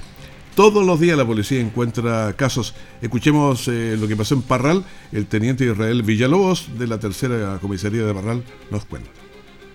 Todos 0.56 0.84
los 0.84 1.00
días 1.00 1.16
la 1.20 1.26
policía 1.26 1.60
encuentra 1.60 2.34
casos. 2.36 2.74
Escuchemos 3.00 3.68
eh, 3.68 3.96
lo 4.00 4.08
que 4.08 4.16
pasó 4.16 4.34
en 4.34 4.42
Parral. 4.42 4.84
El 5.12 5.28
teniente 5.28 5.66
Israel 5.66 6.02
Villalobos 6.02 6.80
de 6.80 6.88
la 6.88 6.98
tercera 6.98 7.60
comisaría 7.62 8.08
de 8.08 8.14
Parral 8.16 8.44
nos 8.72 8.86
cuenta. 8.86 9.12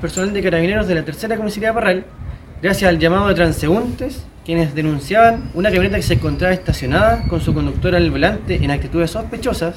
Personal 0.01 0.35
de 0.35 0.43
carabineros 0.43 0.89
de 0.89 0.97
la 0.97 1.05
tercera 1.05 1.37
comisaría 1.37 1.69
de 1.69 1.75
Parral, 1.75 2.07
gracias 2.63 2.89
al 2.89 3.01
llamado 3.01 3.27
de 3.27 3.35
transeúntes, 3.35 4.25
quienes 4.45 4.75
denunciaban 4.75 5.51
una 5.55 5.69
camioneta 5.69 5.97
que 5.97 6.03
se 6.03 6.15
encontraba 6.15 6.55
estacionada 6.55 7.25
con 7.29 7.41
su 7.41 7.53
conductor 7.53 7.95
al 7.97 8.09
volante 8.11 8.55
en 8.63 8.71
actitudes 8.71 9.11
sospechosas, 9.11 9.75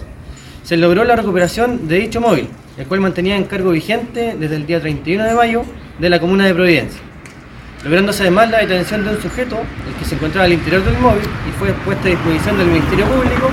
se 0.63 0.77
logró 0.77 1.03
la 1.03 1.15
recuperación 1.15 1.87
de 1.87 1.97
dicho 1.97 2.21
móvil, 2.21 2.47
el 2.77 2.85
cual 2.85 3.01
mantenía 3.01 3.35
en 3.37 3.45
cargo 3.45 3.71
vigente 3.71 4.35
desde 4.39 4.55
el 4.55 4.67
día 4.67 4.79
31 4.79 5.23
de 5.23 5.33
mayo 5.33 5.63
de 5.99 6.09
la 6.09 6.19
comuna 6.19 6.45
de 6.45 6.53
Providencia, 6.53 7.01
lográndose 7.83 8.21
además 8.21 8.51
la 8.51 8.59
detención 8.59 9.03
de 9.03 9.11
un 9.11 9.21
sujeto, 9.21 9.57
el 9.57 9.95
que 9.99 10.05
se 10.05 10.15
encontraba 10.15 10.45
al 10.45 10.53
interior 10.53 10.83
del 10.85 10.97
móvil 10.99 11.23
y 11.23 11.51
fue 11.57 11.73
puesto 11.85 12.07
a 12.07 12.11
disposición 12.11 12.57
del 12.57 12.67
Ministerio 12.67 13.05
Público 13.07 13.49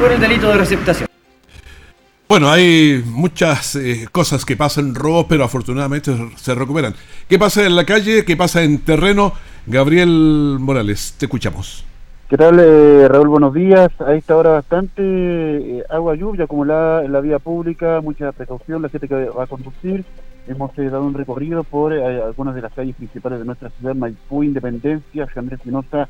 por 0.00 0.12
el 0.12 0.20
delito 0.20 0.48
de 0.48 0.56
receptación. 0.56 1.15
Bueno, 2.28 2.50
hay 2.50 3.04
muchas 3.06 3.76
eh, 3.76 4.08
cosas 4.10 4.44
que 4.44 4.56
pasan 4.56 4.96
robos, 4.96 5.26
pero 5.28 5.44
afortunadamente 5.44 6.10
se 6.34 6.56
recuperan. 6.56 6.92
¿Qué 7.28 7.38
pasa 7.38 7.64
en 7.64 7.76
la 7.76 7.84
calle? 7.84 8.24
¿Qué 8.24 8.36
pasa 8.36 8.64
en 8.64 8.78
terreno? 8.80 9.32
Gabriel 9.64 10.56
Morales, 10.58 11.14
te 11.16 11.26
escuchamos. 11.26 11.84
¿Qué 12.28 12.36
tal, 12.36 12.58
eh, 12.58 13.06
Raúl? 13.06 13.28
Buenos 13.28 13.54
días. 13.54 13.92
A 14.00 14.12
esta 14.14 14.36
hora 14.36 14.50
bastante 14.50 15.02
eh, 15.02 15.84
agua 15.88 16.16
lluvia 16.16 16.46
acumulada 16.46 17.04
en 17.04 17.12
la 17.12 17.20
vía 17.20 17.38
pública, 17.38 18.00
mucha 18.02 18.32
precaución, 18.32 18.82
la 18.82 18.88
gente 18.88 19.06
que 19.06 19.26
va 19.26 19.44
a 19.44 19.46
conducir. 19.46 20.04
Hemos 20.48 20.74
dado 20.74 21.04
un 21.04 21.14
recorrido 21.14 21.62
por 21.62 21.92
algunas 21.92 22.56
de 22.56 22.62
las 22.62 22.72
calles 22.72 22.96
principales 22.96 23.38
de 23.38 23.44
nuestra 23.44 23.70
ciudad, 23.70 23.94
Maipú, 23.94 24.42
Independencia, 24.42 25.28
Andrés 25.36 25.60
Espinosa, 25.60 26.08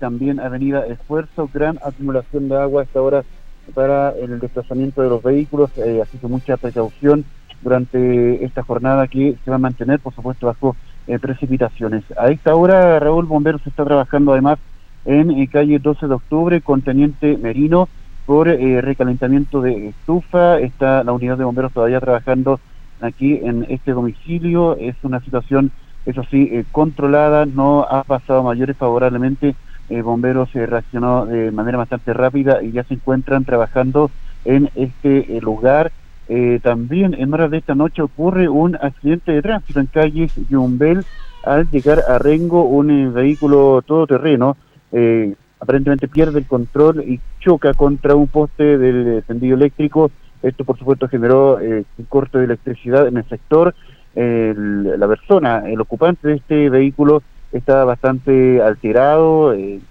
también 0.00 0.40
Avenida 0.40 0.86
Esfuerzo, 0.86 1.48
gran 1.52 1.78
acumulación 1.84 2.48
de 2.48 2.56
agua 2.56 2.82
a 2.82 2.84
esta 2.84 3.02
hora 3.02 3.24
para 3.72 4.10
el 4.10 4.38
desplazamiento 4.40 5.02
de 5.02 5.08
los 5.08 5.22
vehículos, 5.22 5.70
eh, 5.78 6.00
así 6.02 6.18
que 6.18 6.26
mucha 6.26 6.56
precaución 6.56 7.24
durante 7.62 8.44
esta 8.44 8.62
jornada 8.62 9.08
que 9.08 9.36
se 9.42 9.50
va 9.50 9.56
a 9.56 9.58
mantener, 9.58 9.98
por 9.98 10.14
supuesto, 10.14 10.46
bajo 10.46 10.76
eh, 11.06 11.18
precipitaciones. 11.18 12.04
A 12.16 12.28
esta 12.28 12.54
hora, 12.54 12.98
Raúl 12.98 13.26
Bomberos 13.26 13.66
está 13.66 13.84
trabajando 13.84 14.32
además 14.32 14.58
en 15.04 15.30
eh, 15.30 15.48
calle 15.50 15.78
12 15.78 16.06
de 16.06 16.14
octubre 16.14 16.60
con 16.60 16.82
Teniente 16.82 17.36
Merino 17.36 17.88
por 18.26 18.48
eh, 18.48 18.80
recalentamiento 18.80 19.60
de 19.60 19.88
estufa. 19.88 20.58
Está 20.60 21.04
la 21.04 21.12
unidad 21.12 21.36
de 21.36 21.44
bomberos 21.44 21.72
todavía 21.72 22.00
trabajando 22.00 22.60
aquí 23.00 23.40
en 23.42 23.66
este 23.68 23.92
domicilio. 23.92 24.76
Es 24.78 24.96
una 25.02 25.20
situación, 25.20 25.72
eso 26.06 26.22
sí, 26.30 26.64
controlada, 26.72 27.44
no 27.44 27.82
ha 27.82 28.04
pasado 28.04 28.42
mayores 28.42 28.76
favorablemente. 28.76 29.54
Bomberos 29.88 30.52
reaccionó 30.52 31.26
de 31.26 31.50
manera 31.50 31.78
bastante 31.78 32.12
rápida 32.12 32.62
y 32.62 32.72
ya 32.72 32.84
se 32.84 32.94
encuentran 32.94 33.44
trabajando 33.44 34.10
en 34.44 34.70
este 34.74 35.40
lugar. 35.40 35.92
Eh, 36.28 36.58
también 36.62 37.14
en 37.14 37.34
horas 37.34 37.50
de 37.50 37.58
esta 37.58 37.74
noche 37.74 38.00
ocurre 38.00 38.48
un 38.48 38.76
accidente 38.76 39.32
de 39.32 39.42
tránsito 39.42 39.80
en 39.80 39.86
calle 39.86 40.30
Yumbel 40.48 41.04
al 41.44 41.68
llegar 41.70 42.00
a 42.08 42.18
Rengo 42.18 42.64
un 42.64 42.90
eh, 42.90 43.10
vehículo 43.10 43.82
todoterreno 43.82 44.56
eh, 44.90 45.34
aparentemente 45.60 46.08
pierde 46.08 46.38
el 46.38 46.46
control 46.46 47.04
y 47.06 47.20
choca 47.40 47.74
contra 47.74 48.14
un 48.14 48.28
poste 48.28 48.78
del 48.78 49.22
tendido 49.24 49.54
eléctrico. 49.56 50.10
Esto 50.42 50.64
por 50.64 50.78
supuesto 50.78 51.08
generó 51.08 51.56
un 51.56 52.04
corte 52.06 52.38
de 52.38 52.44
electricidad 52.44 53.06
en 53.06 53.16
el 53.16 53.24
sector. 53.24 53.74
La 54.14 55.08
persona 55.08 55.62
el 55.66 55.80
ocupante 55.80 56.28
de 56.28 56.34
este 56.34 56.68
vehículo 56.68 57.22
está 57.54 57.84
bastante 57.84 58.60
alterado 58.60 59.56
y, 59.56 59.82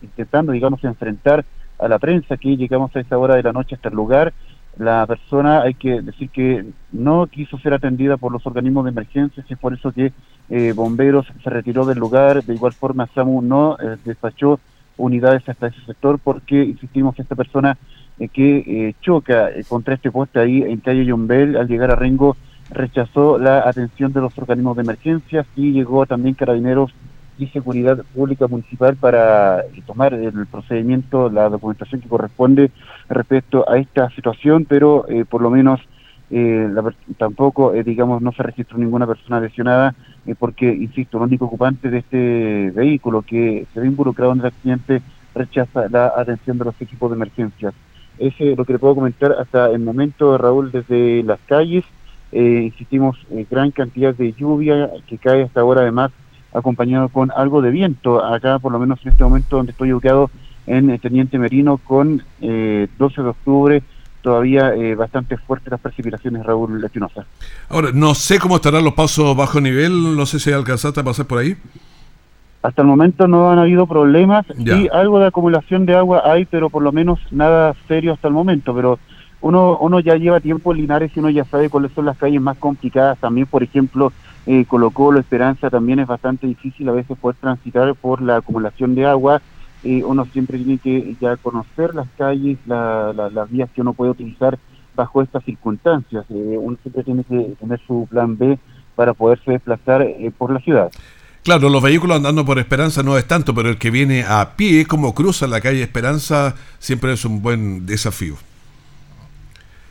intentando 0.00 0.52
digamos 0.52 0.82
enfrentar 0.84 1.44
a 1.78 1.88
la 1.88 1.98
prensa 1.98 2.36
que 2.36 2.56
llegamos 2.56 2.94
a 2.94 3.00
esta 3.00 3.18
hora 3.18 3.34
de 3.34 3.42
la 3.42 3.52
noche 3.52 3.74
hasta 3.74 3.88
el 3.88 3.96
lugar. 3.96 4.32
La 4.78 5.04
persona 5.06 5.62
hay 5.62 5.74
que 5.74 6.00
decir 6.02 6.30
que 6.30 6.64
no 6.92 7.26
quiso 7.26 7.58
ser 7.58 7.74
atendida 7.74 8.16
por 8.16 8.30
los 8.30 8.46
organismos 8.46 8.84
de 8.84 8.90
emergencia, 8.90 9.44
es 9.48 9.58
por 9.58 9.74
eso 9.74 9.90
que 9.90 10.12
eh, 10.50 10.72
Bomberos 10.72 11.26
se 11.42 11.50
retiró 11.50 11.84
del 11.84 11.98
lugar, 11.98 12.44
de 12.44 12.54
igual 12.54 12.72
forma 12.72 13.08
SAMU 13.12 13.42
no 13.42 13.76
eh, 13.80 13.96
despachó 14.04 14.60
unidades 14.96 15.48
hasta 15.48 15.68
ese 15.68 15.80
sector 15.84 16.20
porque 16.22 16.62
insistimos 16.62 17.16
que 17.16 17.22
esta 17.22 17.34
persona 17.34 17.76
eh, 18.20 18.28
que 18.28 18.94
choca 19.00 19.50
contra 19.68 19.94
este 19.94 20.12
poste 20.12 20.38
ahí 20.38 20.62
en 20.62 20.78
calle 20.78 21.04
Yombel 21.04 21.56
al 21.56 21.66
llegar 21.66 21.90
a 21.90 21.96
Rengo 21.96 22.36
rechazó 22.70 23.38
la 23.38 23.68
atención 23.68 24.12
de 24.12 24.20
los 24.20 24.36
organismos 24.36 24.76
de 24.76 24.82
emergencia 24.82 25.46
y 25.56 25.72
llegó 25.72 26.06
también 26.06 26.34
carabineros 26.34 26.92
y 27.38 27.46
Seguridad 27.46 28.04
Pública 28.14 28.46
Municipal 28.48 28.96
para 28.96 29.60
eh, 29.60 29.82
tomar 29.86 30.12
el 30.12 30.46
procedimiento, 30.46 31.30
la 31.30 31.48
documentación 31.48 32.00
que 32.00 32.08
corresponde 32.08 32.70
respecto 33.08 33.68
a 33.70 33.78
esta 33.78 34.10
situación, 34.10 34.66
pero 34.68 35.06
eh, 35.08 35.24
por 35.24 35.40
lo 35.40 35.50
menos 35.50 35.80
eh, 36.30 36.68
tampoco, 37.16 37.72
digamos, 37.72 38.20
no 38.20 38.32
se 38.32 38.42
registró 38.42 38.76
ninguna 38.76 39.06
persona 39.06 39.40
lesionada, 39.40 39.94
porque, 40.38 40.66
insisto, 40.70 41.16
el 41.16 41.22
único 41.22 41.46
ocupante 41.46 41.88
de 41.88 41.98
este 41.98 42.70
vehículo 42.74 43.22
que 43.22 43.66
se 43.72 43.80
ve 43.80 43.86
involucrado 43.86 44.32
en 44.32 44.40
el 44.40 44.46
accidente 44.46 45.00
rechaza 45.34 45.88
la 45.88 46.12
atención 46.14 46.58
de 46.58 46.66
los 46.66 46.78
equipos 46.82 47.10
de 47.10 47.16
emergencia. 47.16 47.72
Ese 48.18 48.52
es 48.52 48.58
lo 48.58 48.66
que 48.66 48.74
le 48.74 48.78
puedo 48.78 48.96
comentar 48.96 49.32
hasta 49.32 49.70
el 49.70 49.78
momento, 49.78 50.36
Raúl, 50.36 50.70
desde 50.70 51.22
las 51.22 51.38
calles. 51.46 51.84
Insistimos, 52.32 53.16
gran 53.50 53.70
cantidad 53.70 54.14
de 54.14 54.32
lluvia 54.32 54.90
que 55.06 55.18
cae 55.18 55.44
hasta 55.44 55.60
ahora, 55.60 55.82
además, 55.82 56.10
acompañado 56.52 57.08
con 57.08 57.30
algo 57.34 57.62
de 57.62 57.70
viento. 57.70 58.24
Acá, 58.24 58.58
por 58.58 58.72
lo 58.72 58.78
menos 58.78 59.00
en 59.02 59.12
este 59.12 59.24
momento 59.24 59.56
donde 59.56 59.72
estoy 59.72 59.92
ubicado 59.92 60.30
en 60.66 60.90
eh, 60.90 60.98
Teniente 60.98 61.38
Merino, 61.38 61.78
con 61.78 62.22
eh, 62.40 62.88
12 62.98 63.22
de 63.22 63.28
octubre, 63.28 63.82
todavía 64.22 64.74
eh, 64.74 64.94
bastante 64.94 65.36
fuertes 65.36 65.70
las 65.70 65.80
precipitaciones, 65.80 66.44
Raúl 66.44 66.80
Latinosa. 66.80 67.26
Ahora, 67.68 67.90
no 67.92 68.14
sé 68.14 68.38
cómo 68.38 68.56
estarán 68.56 68.84
los 68.84 68.94
pasos 68.94 69.36
bajo 69.36 69.60
nivel, 69.60 70.16
no 70.16 70.26
sé 70.26 70.38
si 70.38 70.52
alcanzaste 70.52 71.00
a 71.00 71.04
pasar 71.04 71.26
por 71.26 71.38
ahí. 71.38 71.56
Hasta 72.60 72.82
el 72.82 72.88
momento 72.88 73.28
no 73.28 73.50
han 73.50 73.58
habido 73.58 73.86
problemas, 73.86 74.44
y 74.58 74.88
algo 74.88 75.20
de 75.20 75.28
acumulación 75.28 75.86
de 75.86 75.94
agua 75.94 76.22
hay, 76.24 76.44
pero 76.44 76.70
por 76.70 76.82
lo 76.82 76.90
menos 76.90 77.20
nada 77.30 77.74
serio 77.86 78.12
hasta 78.12 78.26
el 78.26 78.34
momento, 78.34 78.74
pero 78.74 78.98
uno, 79.40 79.78
uno 79.78 80.00
ya 80.00 80.16
lleva 80.16 80.40
tiempo 80.40 80.72
en 80.72 80.78
Linares 80.78 81.12
y 81.14 81.20
uno 81.20 81.30
ya 81.30 81.44
sabe 81.44 81.70
cuáles 81.70 81.92
son 81.92 82.06
las 82.06 82.18
calles 82.18 82.40
más 82.40 82.58
complicadas, 82.58 83.18
también 83.18 83.46
por 83.46 83.62
ejemplo 83.62 84.12
eh, 84.46 84.64
Colo 84.64 85.18
Esperanza, 85.18 85.70
también 85.70 85.98
es 85.98 86.06
bastante 86.06 86.46
difícil 86.46 86.88
a 86.88 86.92
veces 86.92 87.18
poder 87.18 87.36
transitar 87.36 87.94
por 87.94 88.22
la 88.22 88.36
acumulación 88.36 88.94
de 88.94 89.06
agua. 89.06 89.42
Eh, 89.84 90.02
uno 90.04 90.24
siempre 90.32 90.58
tiene 90.58 90.78
que 90.78 91.14
ya 91.20 91.36
conocer 91.36 91.94
las 91.94 92.08
calles, 92.16 92.58
las 92.66 93.50
vías 93.50 93.70
que 93.70 93.80
uno 93.80 93.92
puede 93.92 94.10
utilizar 94.10 94.58
bajo 94.96 95.22
estas 95.22 95.44
circunstancias. 95.44 96.24
Eh, 96.30 96.56
uno 96.58 96.76
siempre 96.82 97.04
tiene 97.04 97.24
que 97.24 97.54
tener 97.60 97.80
su 97.86 98.08
plan 98.10 98.36
B 98.36 98.58
para 98.96 99.14
poderse 99.14 99.52
desplazar 99.52 100.02
eh, 100.02 100.32
por 100.36 100.52
la 100.52 100.60
ciudad. 100.60 100.90
Claro, 101.44 101.68
los 101.68 101.82
vehículos 101.82 102.16
andando 102.16 102.44
por 102.44 102.58
Esperanza 102.58 103.02
no 103.02 103.16
es 103.16 103.26
tanto, 103.26 103.54
pero 103.54 103.68
el 103.68 103.78
que 103.78 103.90
viene 103.90 104.24
a 104.24 104.56
pie, 104.56 104.86
como 104.86 105.14
cruza 105.14 105.46
la 105.46 105.60
calle 105.60 105.82
Esperanza, 105.82 106.56
siempre 106.78 107.12
es 107.12 107.24
un 107.24 107.40
buen 107.40 107.86
desafío. 107.86 108.36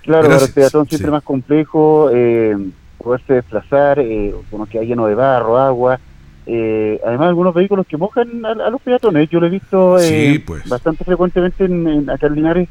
Claro, 0.08 0.34
el 0.34 0.54
peatón 0.54 0.88
siempre 0.88 1.12
más 1.12 1.22
complejo. 1.22 2.10
Eh, 2.14 2.58
poderse 2.98 3.34
desplazar, 3.34 4.00
eh, 4.00 4.34
como 4.50 4.66
que 4.66 4.80
hay 4.80 4.88
lleno 4.88 5.06
de 5.06 5.16
barro, 5.16 5.58
agua. 5.58 6.00
Eh, 6.46 7.00
además, 7.06 7.28
algunos 7.28 7.54
vehículos 7.54 7.86
que 7.86 7.98
mojan 7.98 8.46
a, 8.46 8.70
los 8.70 8.82
peatones. 8.82 9.30
Yo 9.30 9.42
lo 9.42 9.48
he 9.48 9.50
visto 9.50 10.00
eh, 10.00 10.42
pues. 10.46 10.68
bastante 10.68 11.04
frecuentemente 11.04 11.66
en, 11.66 11.86
en 11.88 12.10
acá 12.10 12.28
en 12.28 12.36
Linares. 12.36 12.70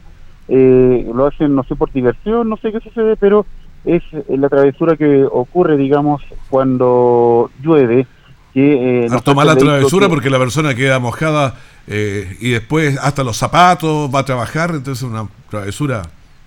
Eh, 0.48 1.06
lo 1.14 1.26
hacen, 1.26 1.54
no 1.54 1.62
sé, 1.64 1.76
por 1.76 1.92
diversión, 1.92 2.48
no 2.48 2.56
sé 2.56 2.72
qué 2.72 2.80
sucede, 2.80 3.16
pero 3.16 3.44
es 3.84 4.02
la 4.28 4.48
travesura 4.48 4.96
que 4.96 5.24
ocurre, 5.30 5.76
digamos, 5.76 6.22
cuando 6.48 7.50
llueve. 7.62 8.06
Que, 8.54 9.08
Al 9.10 9.22
tomar 9.22 9.44
la 9.44 9.56
travesura 9.56 10.08
porque 10.08 10.30
la 10.30 10.38
persona 10.38 10.74
queda 10.74 10.98
mojada 10.98 11.56
y 11.86 12.50
después 12.50 12.98
hasta 12.98 13.22
los 13.22 13.36
zapatos 13.36 14.10
va 14.12 14.20
a 14.20 14.24
trabajar, 14.24 14.70
entonces 14.70 15.04
es 15.04 15.10
una 15.10 15.28
travesura 15.50 16.02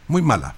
muy 0.07 0.23
mala. 0.23 0.55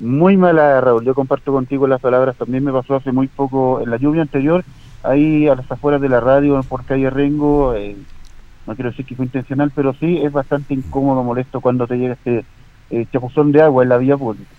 Muy 0.00 0.36
mala, 0.36 0.80
Raúl. 0.80 1.04
Yo 1.04 1.14
comparto 1.14 1.52
contigo 1.52 1.86
las 1.86 2.00
palabras. 2.00 2.36
También 2.36 2.64
me 2.64 2.72
pasó 2.72 2.96
hace 2.96 3.12
muy 3.12 3.28
poco, 3.28 3.80
en 3.80 3.90
la 3.90 3.96
lluvia 3.96 4.22
anterior, 4.22 4.64
ahí 5.02 5.48
a 5.48 5.54
las 5.54 5.70
afueras 5.70 6.00
de 6.00 6.08
la 6.08 6.20
radio, 6.20 6.60
por 6.62 6.84
calle 6.84 7.10
Rengo. 7.10 7.74
Eh, 7.74 7.96
no 8.66 8.74
quiero 8.74 8.90
decir 8.90 9.06
que 9.06 9.14
fue 9.14 9.26
intencional, 9.26 9.70
pero 9.74 9.94
sí 9.94 10.18
es 10.18 10.32
bastante 10.32 10.74
incómodo, 10.74 11.22
molesto 11.22 11.60
cuando 11.60 11.86
te 11.86 11.96
llega 11.96 12.14
este 12.14 12.44
eh, 12.90 13.06
chapuzón 13.12 13.52
de 13.52 13.62
agua 13.62 13.82
en 13.82 13.88
la 13.88 13.98
vía 13.98 14.16
pública. 14.16 14.50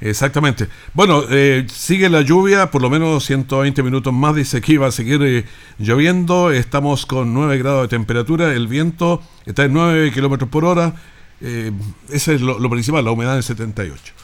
Exactamente. 0.00 0.68
Bueno, 0.94 1.24
eh, 1.28 1.66
sigue 1.68 2.08
la 2.08 2.22
lluvia, 2.22 2.70
por 2.70 2.80
lo 2.80 2.88
menos 2.88 3.24
120 3.26 3.82
minutos 3.82 4.12
más, 4.12 4.34
dice 4.34 4.60
que 4.60 4.72
iba 4.72 4.86
a 4.86 4.92
seguir 4.92 5.22
eh, 5.22 5.44
lloviendo. 5.78 6.50
Estamos 6.50 7.04
con 7.04 7.34
9 7.34 7.58
grados 7.58 7.82
de 7.82 7.88
temperatura, 7.88 8.54
el 8.54 8.66
viento 8.66 9.22
está 9.44 9.64
en 9.64 9.74
9 9.74 10.10
kilómetros 10.12 10.48
por 10.48 10.64
hora. 10.64 10.94
Eh, 11.42 11.72
ese 12.10 12.34
es 12.34 12.40
lo, 12.40 12.58
lo, 12.58 12.70
principal, 12.70 13.04
la 13.04 13.10
humedad 13.10 13.36
en 13.36 13.42
78. 13.42 14.14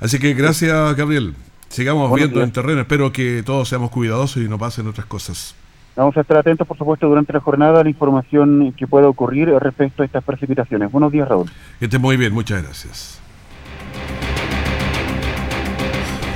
Así 0.00 0.18
que 0.18 0.34
gracias, 0.34 0.94
Gabriel. 0.96 1.34
Sigamos 1.68 2.12
viendo 2.14 2.42
en 2.42 2.52
terreno. 2.52 2.80
Espero 2.80 3.12
que 3.12 3.42
todos 3.44 3.68
seamos 3.68 3.90
cuidadosos 3.90 4.42
y 4.42 4.48
no 4.48 4.58
pasen 4.58 4.86
otras 4.86 5.06
cosas. 5.06 5.54
Vamos 5.96 6.16
a 6.16 6.20
estar 6.20 6.36
atentos, 6.36 6.66
por 6.66 6.76
supuesto, 6.76 7.08
durante 7.08 7.32
la 7.32 7.40
jornada 7.40 7.80
a 7.80 7.84
la 7.84 7.88
información 7.88 8.72
que 8.76 8.86
pueda 8.86 9.08
ocurrir 9.08 9.48
respecto 9.48 10.02
a 10.02 10.06
estas 10.06 10.22
precipitaciones. 10.22 10.92
Buenos 10.92 11.10
días, 11.10 11.26
Raúl. 11.26 11.50
Que 11.78 11.86
esté 11.86 11.98
muy 11.98 12.18
bien, 12.18 12.34
muchas 12.34 12.62
gracias. 12.62 13.20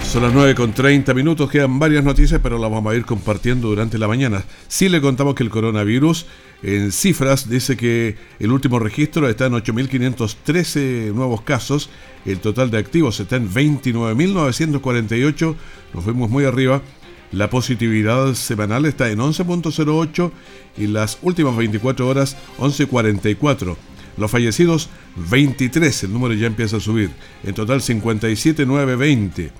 Son 0.03 0.23
las 0.23 0.33
9 0.33 0.57
con 0.57 0.73
30 0.73 1.15
minutos, 1.15 1.49
quedan 1.49 1.79
varias 1.79 2.03
noticias, 2.03 2.41
pero 2.43 2.59
las 2.59 2.69
vamos 2.69 2.93
a 2.93 2.97
ir 2.97 3.05
compartiendo 3.05 3.69
durante 3.69 3.97
la 3.97 4.09
mañana. 4.09 4.43
Sí 4.67 4.89
le 4.89 5.01
contamos 5.01 5.37
que 5.37 5.45
el 5.45 5.51
coronavirus 5.51 6.27
en 6.63 6.93
cifras 6.93 7.49
dice 7.49 7.75
que 7.77 8.17
el 8.39 8.53
último 8.53 8.79
registro 8.79 9.27
está 9.29 9.47
en 9.47 9.55
8.513 9.55 11.13
nuevos 11.15 11.41
casos, 11.43 11.91
el 12.27 12.39
total 12.41 12.71
de 12.71 12.79
activos 12.79 13.19
está 13.21 13.37
en 13.37 13.51
29.948, 13.51 15.57
nos 15.95 16.05
fuimos 16.05 16.29
muy 16.31 16.45
arriba. 16.45 16.83
La 17.33 17.49
positividad 17.49 18.35
semanal 18.35 18.87
está 18.87 19.09
en 19.09 19.21
11.08 19.21 20.33
y 20.77 20.89
las 20.89 21.19
últimas 21.23 21.57
24 21.57 22.09
horas 22.09 22.37
11.44. 22.59 23.77
Los 24.17 24.31
fallecidos 24.31 24.89
23, 25.31 26.05
el 26.05 26.13
número 26.13 26.35
ya 26.35 26.47
empieza 26.49 26.79
a 26.79 26.81
subir. 26.81 27.11
En 27.45 27.55
total 27.55 27.81
57.920. 27.81 29.53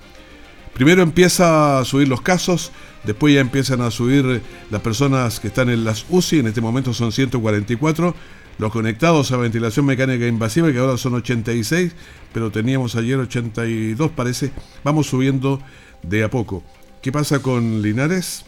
Primero 0.73 1.01
empieza 1.01 1.79
a 1.79 1.85
subir 1.85 2.07
los 2.07 2.21
casos, 2.21 2.71
después 3.03 3.33
ya 3.33 3.41
empiezan 3.41 3.81
a 3.81 3.91
subir 3.91 4.41
las 4.69 4.81
personas 4.81 5.39
que 5.39 5.47
están 5.47 5.69
en 5.69 5.83
las 5.83 6.05
UCI, 6.09 6.39
en 6.39 6.47
este 6.47 6.61
momento 6.61 6.93
son 6.93 7.11
144, 7.11 8.15
los 8.57 8.71
conectados 8.71 9.31
a 9.31 9.37
ventilación 9.37 9.85
mecánica 9.85 10.27
invasiva, 10.27 10.71
que 10.71 10.77
ahora 10.77 10.97
son 10.97 11.15
86, 11.15 11.93
pero 12.33 12.51
teníamos 12.51 12.95
ayer 12.95 13.17
82 13.17 14.11
parece, 14.11 14.51
vamos 14.83 15.07
subiendo 15.07 15.61
de 16.03 16.23
a 16.23 16.29
poco. 16.29 16.63
¿Qué 17.01 17.11
pasa 17.11 17.41
con 17.41 17.81
Linares? 17.81 18.45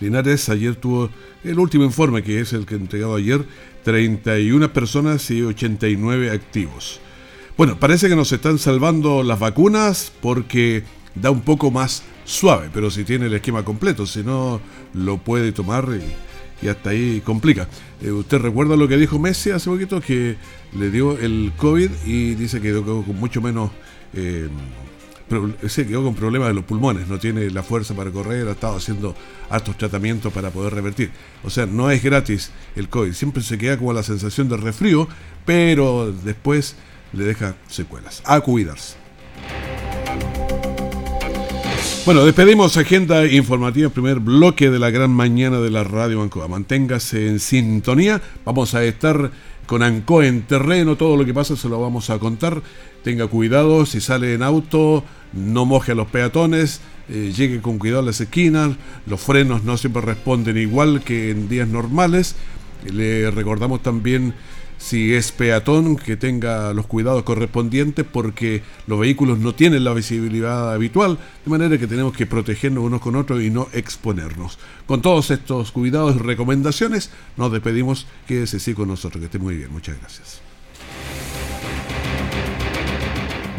Linares 0.00 0.48
ayer 0.48 0.76
tuvo 0.76 1.10
el 1.44 1.58
último 1.58 1.84
informe, 1.84 2.22
que 2.22 2.40
es 2.40 2.52
el 2.52 2.66
que 2.66 2.74
he 2.74 2.78
entregado 2.78 3.16
ayer, 3.16 3.44
31 3.84 4.72
personas 4.72 5.30
y 5.30 5.42
89 5.42 6.30
activos. 6.30 7.00
Bueno, 7.56 7.78
parece 7.78 8.08
que 8.08 8.16
nos 8.16 8.32
están 8.32 8.58
salvando 8.58 9.22
las 9.22 9.38
vacunas 9.38 10.12
porque 10.20 10.84
da 11.14 11.30
un 11.30 11.42
poco 11.42 11.70
más 11.70 12.02
suave, 12.30 12.70
pero 12.72 12.90
si 12.90 13.04
tiene 13.04 13.26
el 13.26 13.34
esquema 13.34 13.64
completo, 13.64 14.06
si 14.06 14.22
no 14.22 14.60
lo 14.94 15.18
puede 15.18 15.52
tomar 15.52 15.88
y, 16.62 16.68
hasta 16.68 16.90
ahí 16.90 17.22
complica. 17.22 17.68
Eh, 18.02 18.10
¿Usted 18.10 18.38
recuerda 18.38 18.76
lo 18.76 18.86
que 18.86 18.98
dijo 18.98 19.18
Messi 19.18 19.50
hace 19.50 19.70
poquito? 19.70 20.00
Que 20.00 20.36
le 20.78 20.90
dio 20.90 21.18
el 21.18 21.52
COVID 21.56 21.90
y 22.04 22.34
dice 22.34 22.60
que 22.60 22.68
quedó 22.68 22.84
con 22.84 23.16
mucho 23.16 23.40
menos... 23.40 23.70
Eh, 24.14 24.48
se 25.68 25.86
quedó 25.86 26.02
con 26.02 26.16
problemas 26.16 26.48
de 26.48 26.54
los 26.54 26.64
pulmones, 26.64 27.06
no 27.06 27.20
tiene 27.20 27.48
la 27.50 27.62
fuerza 27.62 27.94
para 27.94 28.10
correr, 28.10 28.48
ha 28.48 28.50
estado 28.50 28.76
haciendo 28.76 29.14
hartos 29.48 29.78
tratamientos 29.78 30.32
para 30.32 30.50
poder 30.50 30.74
revertir. 30.74 31.12
O 31.44 31.50
sea, 31.50 31.66
no 31.66 31.88
es 31.88 32.02
gratis 32.02 32.50
el 32.74 32.88
COVID, 32.88 33.12
siempre 33.12 33.40
se 33.44 33.56
queda 33.56 33.78
como 33.78 33.92
la 33.92 34.02
sensación 34.02 34.48
de 34.48 34.56
resfrío, 34.56 35.06
pero 35.46 36.12
después 36.24 36.74
le 37.12 37.24
deja 37.24 37.54
secuelas. 37.68 38.22
A 38.26 38.40
cuidarse. 38.40 38.96
Bueno, 42.10 42.24
despedimos 42.24 42.76
agenda 42.76 43.24
informativa, 43.24 43.88
primer 43.88 44.18
bloque 44.18 44.68
de 44.68 44.80
la 44.80 44.90
gran 44.90 45.12
mañana 45.12 45.60
de 45.60 45.70
la 45.70 45.84
Radio 45.84 46.20
Ancoa. 46.22 46.48
Manténgase 46.48 47.28
en 47.28 47.38
sintonía. 47.38 48.20
Vamos 48.44 48.74
a 48.74 48.82
estar 48.82 49.30
con 49.64 49.84
Ancoa 49.84 50.26
en 50.26 50.42
terreno. 50.42 50.96
Todo 50.96 51.16
lo 51.16 51.24
que 51.24 51.32
pasa 51.32 51.54
se 51.54 51.68
lo 51.68 51.80
vamos 51.80 52.10
a 52.10 52.18
contar. 52.18 52.62
Tenga 53.04 53.28
cuidado 53.28 53.86
si 53.86 54.00
sale 54.00 54.34
en 54.34 54.42
auto, 54.42 55.04
no 55.32 55.66
moje 55.66 55.92
a 55.92 55.94
los 55.94 56.08
peatones. 56.08 56.80
Eh, 57.08 57.32
llegue 57.32 57.60
con 57.60 57.78
cuidado 57.78 58.00
a 58.00 58.06
las 58.06 58.20
esquinas. 58.20 58.72
Los 59.06 59.20
frenos 59.20 59.62
no 59.62 59.76
siempre 59.76 60.02
responden 60.02 60.56
igual 60.56 61.02
que 61.04 61.30
en 61.30 61.48
días 61.48 61.68
normales. 61.68 62.34
Le 62.92 63.30
recordamos 63.30 63.84
también 63.84 64.34
si 64.80 65.14
es 65.14 65.30
peatón, 65.30 65.96
que 65.96 66.16
tenga 66.16 66.72
los 66.72 66.86
cuidados 66.86 67.22
correspondientes 67.22 68.04
porque 68.10 68.62
los 68.86 68.98
vehículos 68.98 69.38
no 69.38 69.54
tienen 69.54 69.84
la 69.84 69.92
visibilidad 69.92 70.72
habitual, 70.72 71.18
de 71.44 71.50
manera 71.50 71.78
que 71.78 71.86
tenemos 71.86 72.16
que 72.16 72.26
protegernos 72.26 72.82
unos 72.82 73.00
con 73.02 73.14
otros 73.14 73.42
y 73.42 73.50
no 73.50 73.68
exponernos. 73.72 74.58
Con 74.86 75.02
todos 75.02 75.30
estos 75.30 75.70
cuidados 75.70 76.16
y 76.16 76.18
recomendaciones, 76.18 77.10
nos 77.36 77.52
despedimos. 77.52 78.06
Quédese 78.26 78.56
así 78.56 78.72
con 78.74 78.88
nosotros, 78.88 79.20
que 79.20 79.26
esté 79.26 79.38
muy 79.38 79.56
bien. 79.56 79.70
Muchas 79.70 79.98
gracias. 80.00 80.49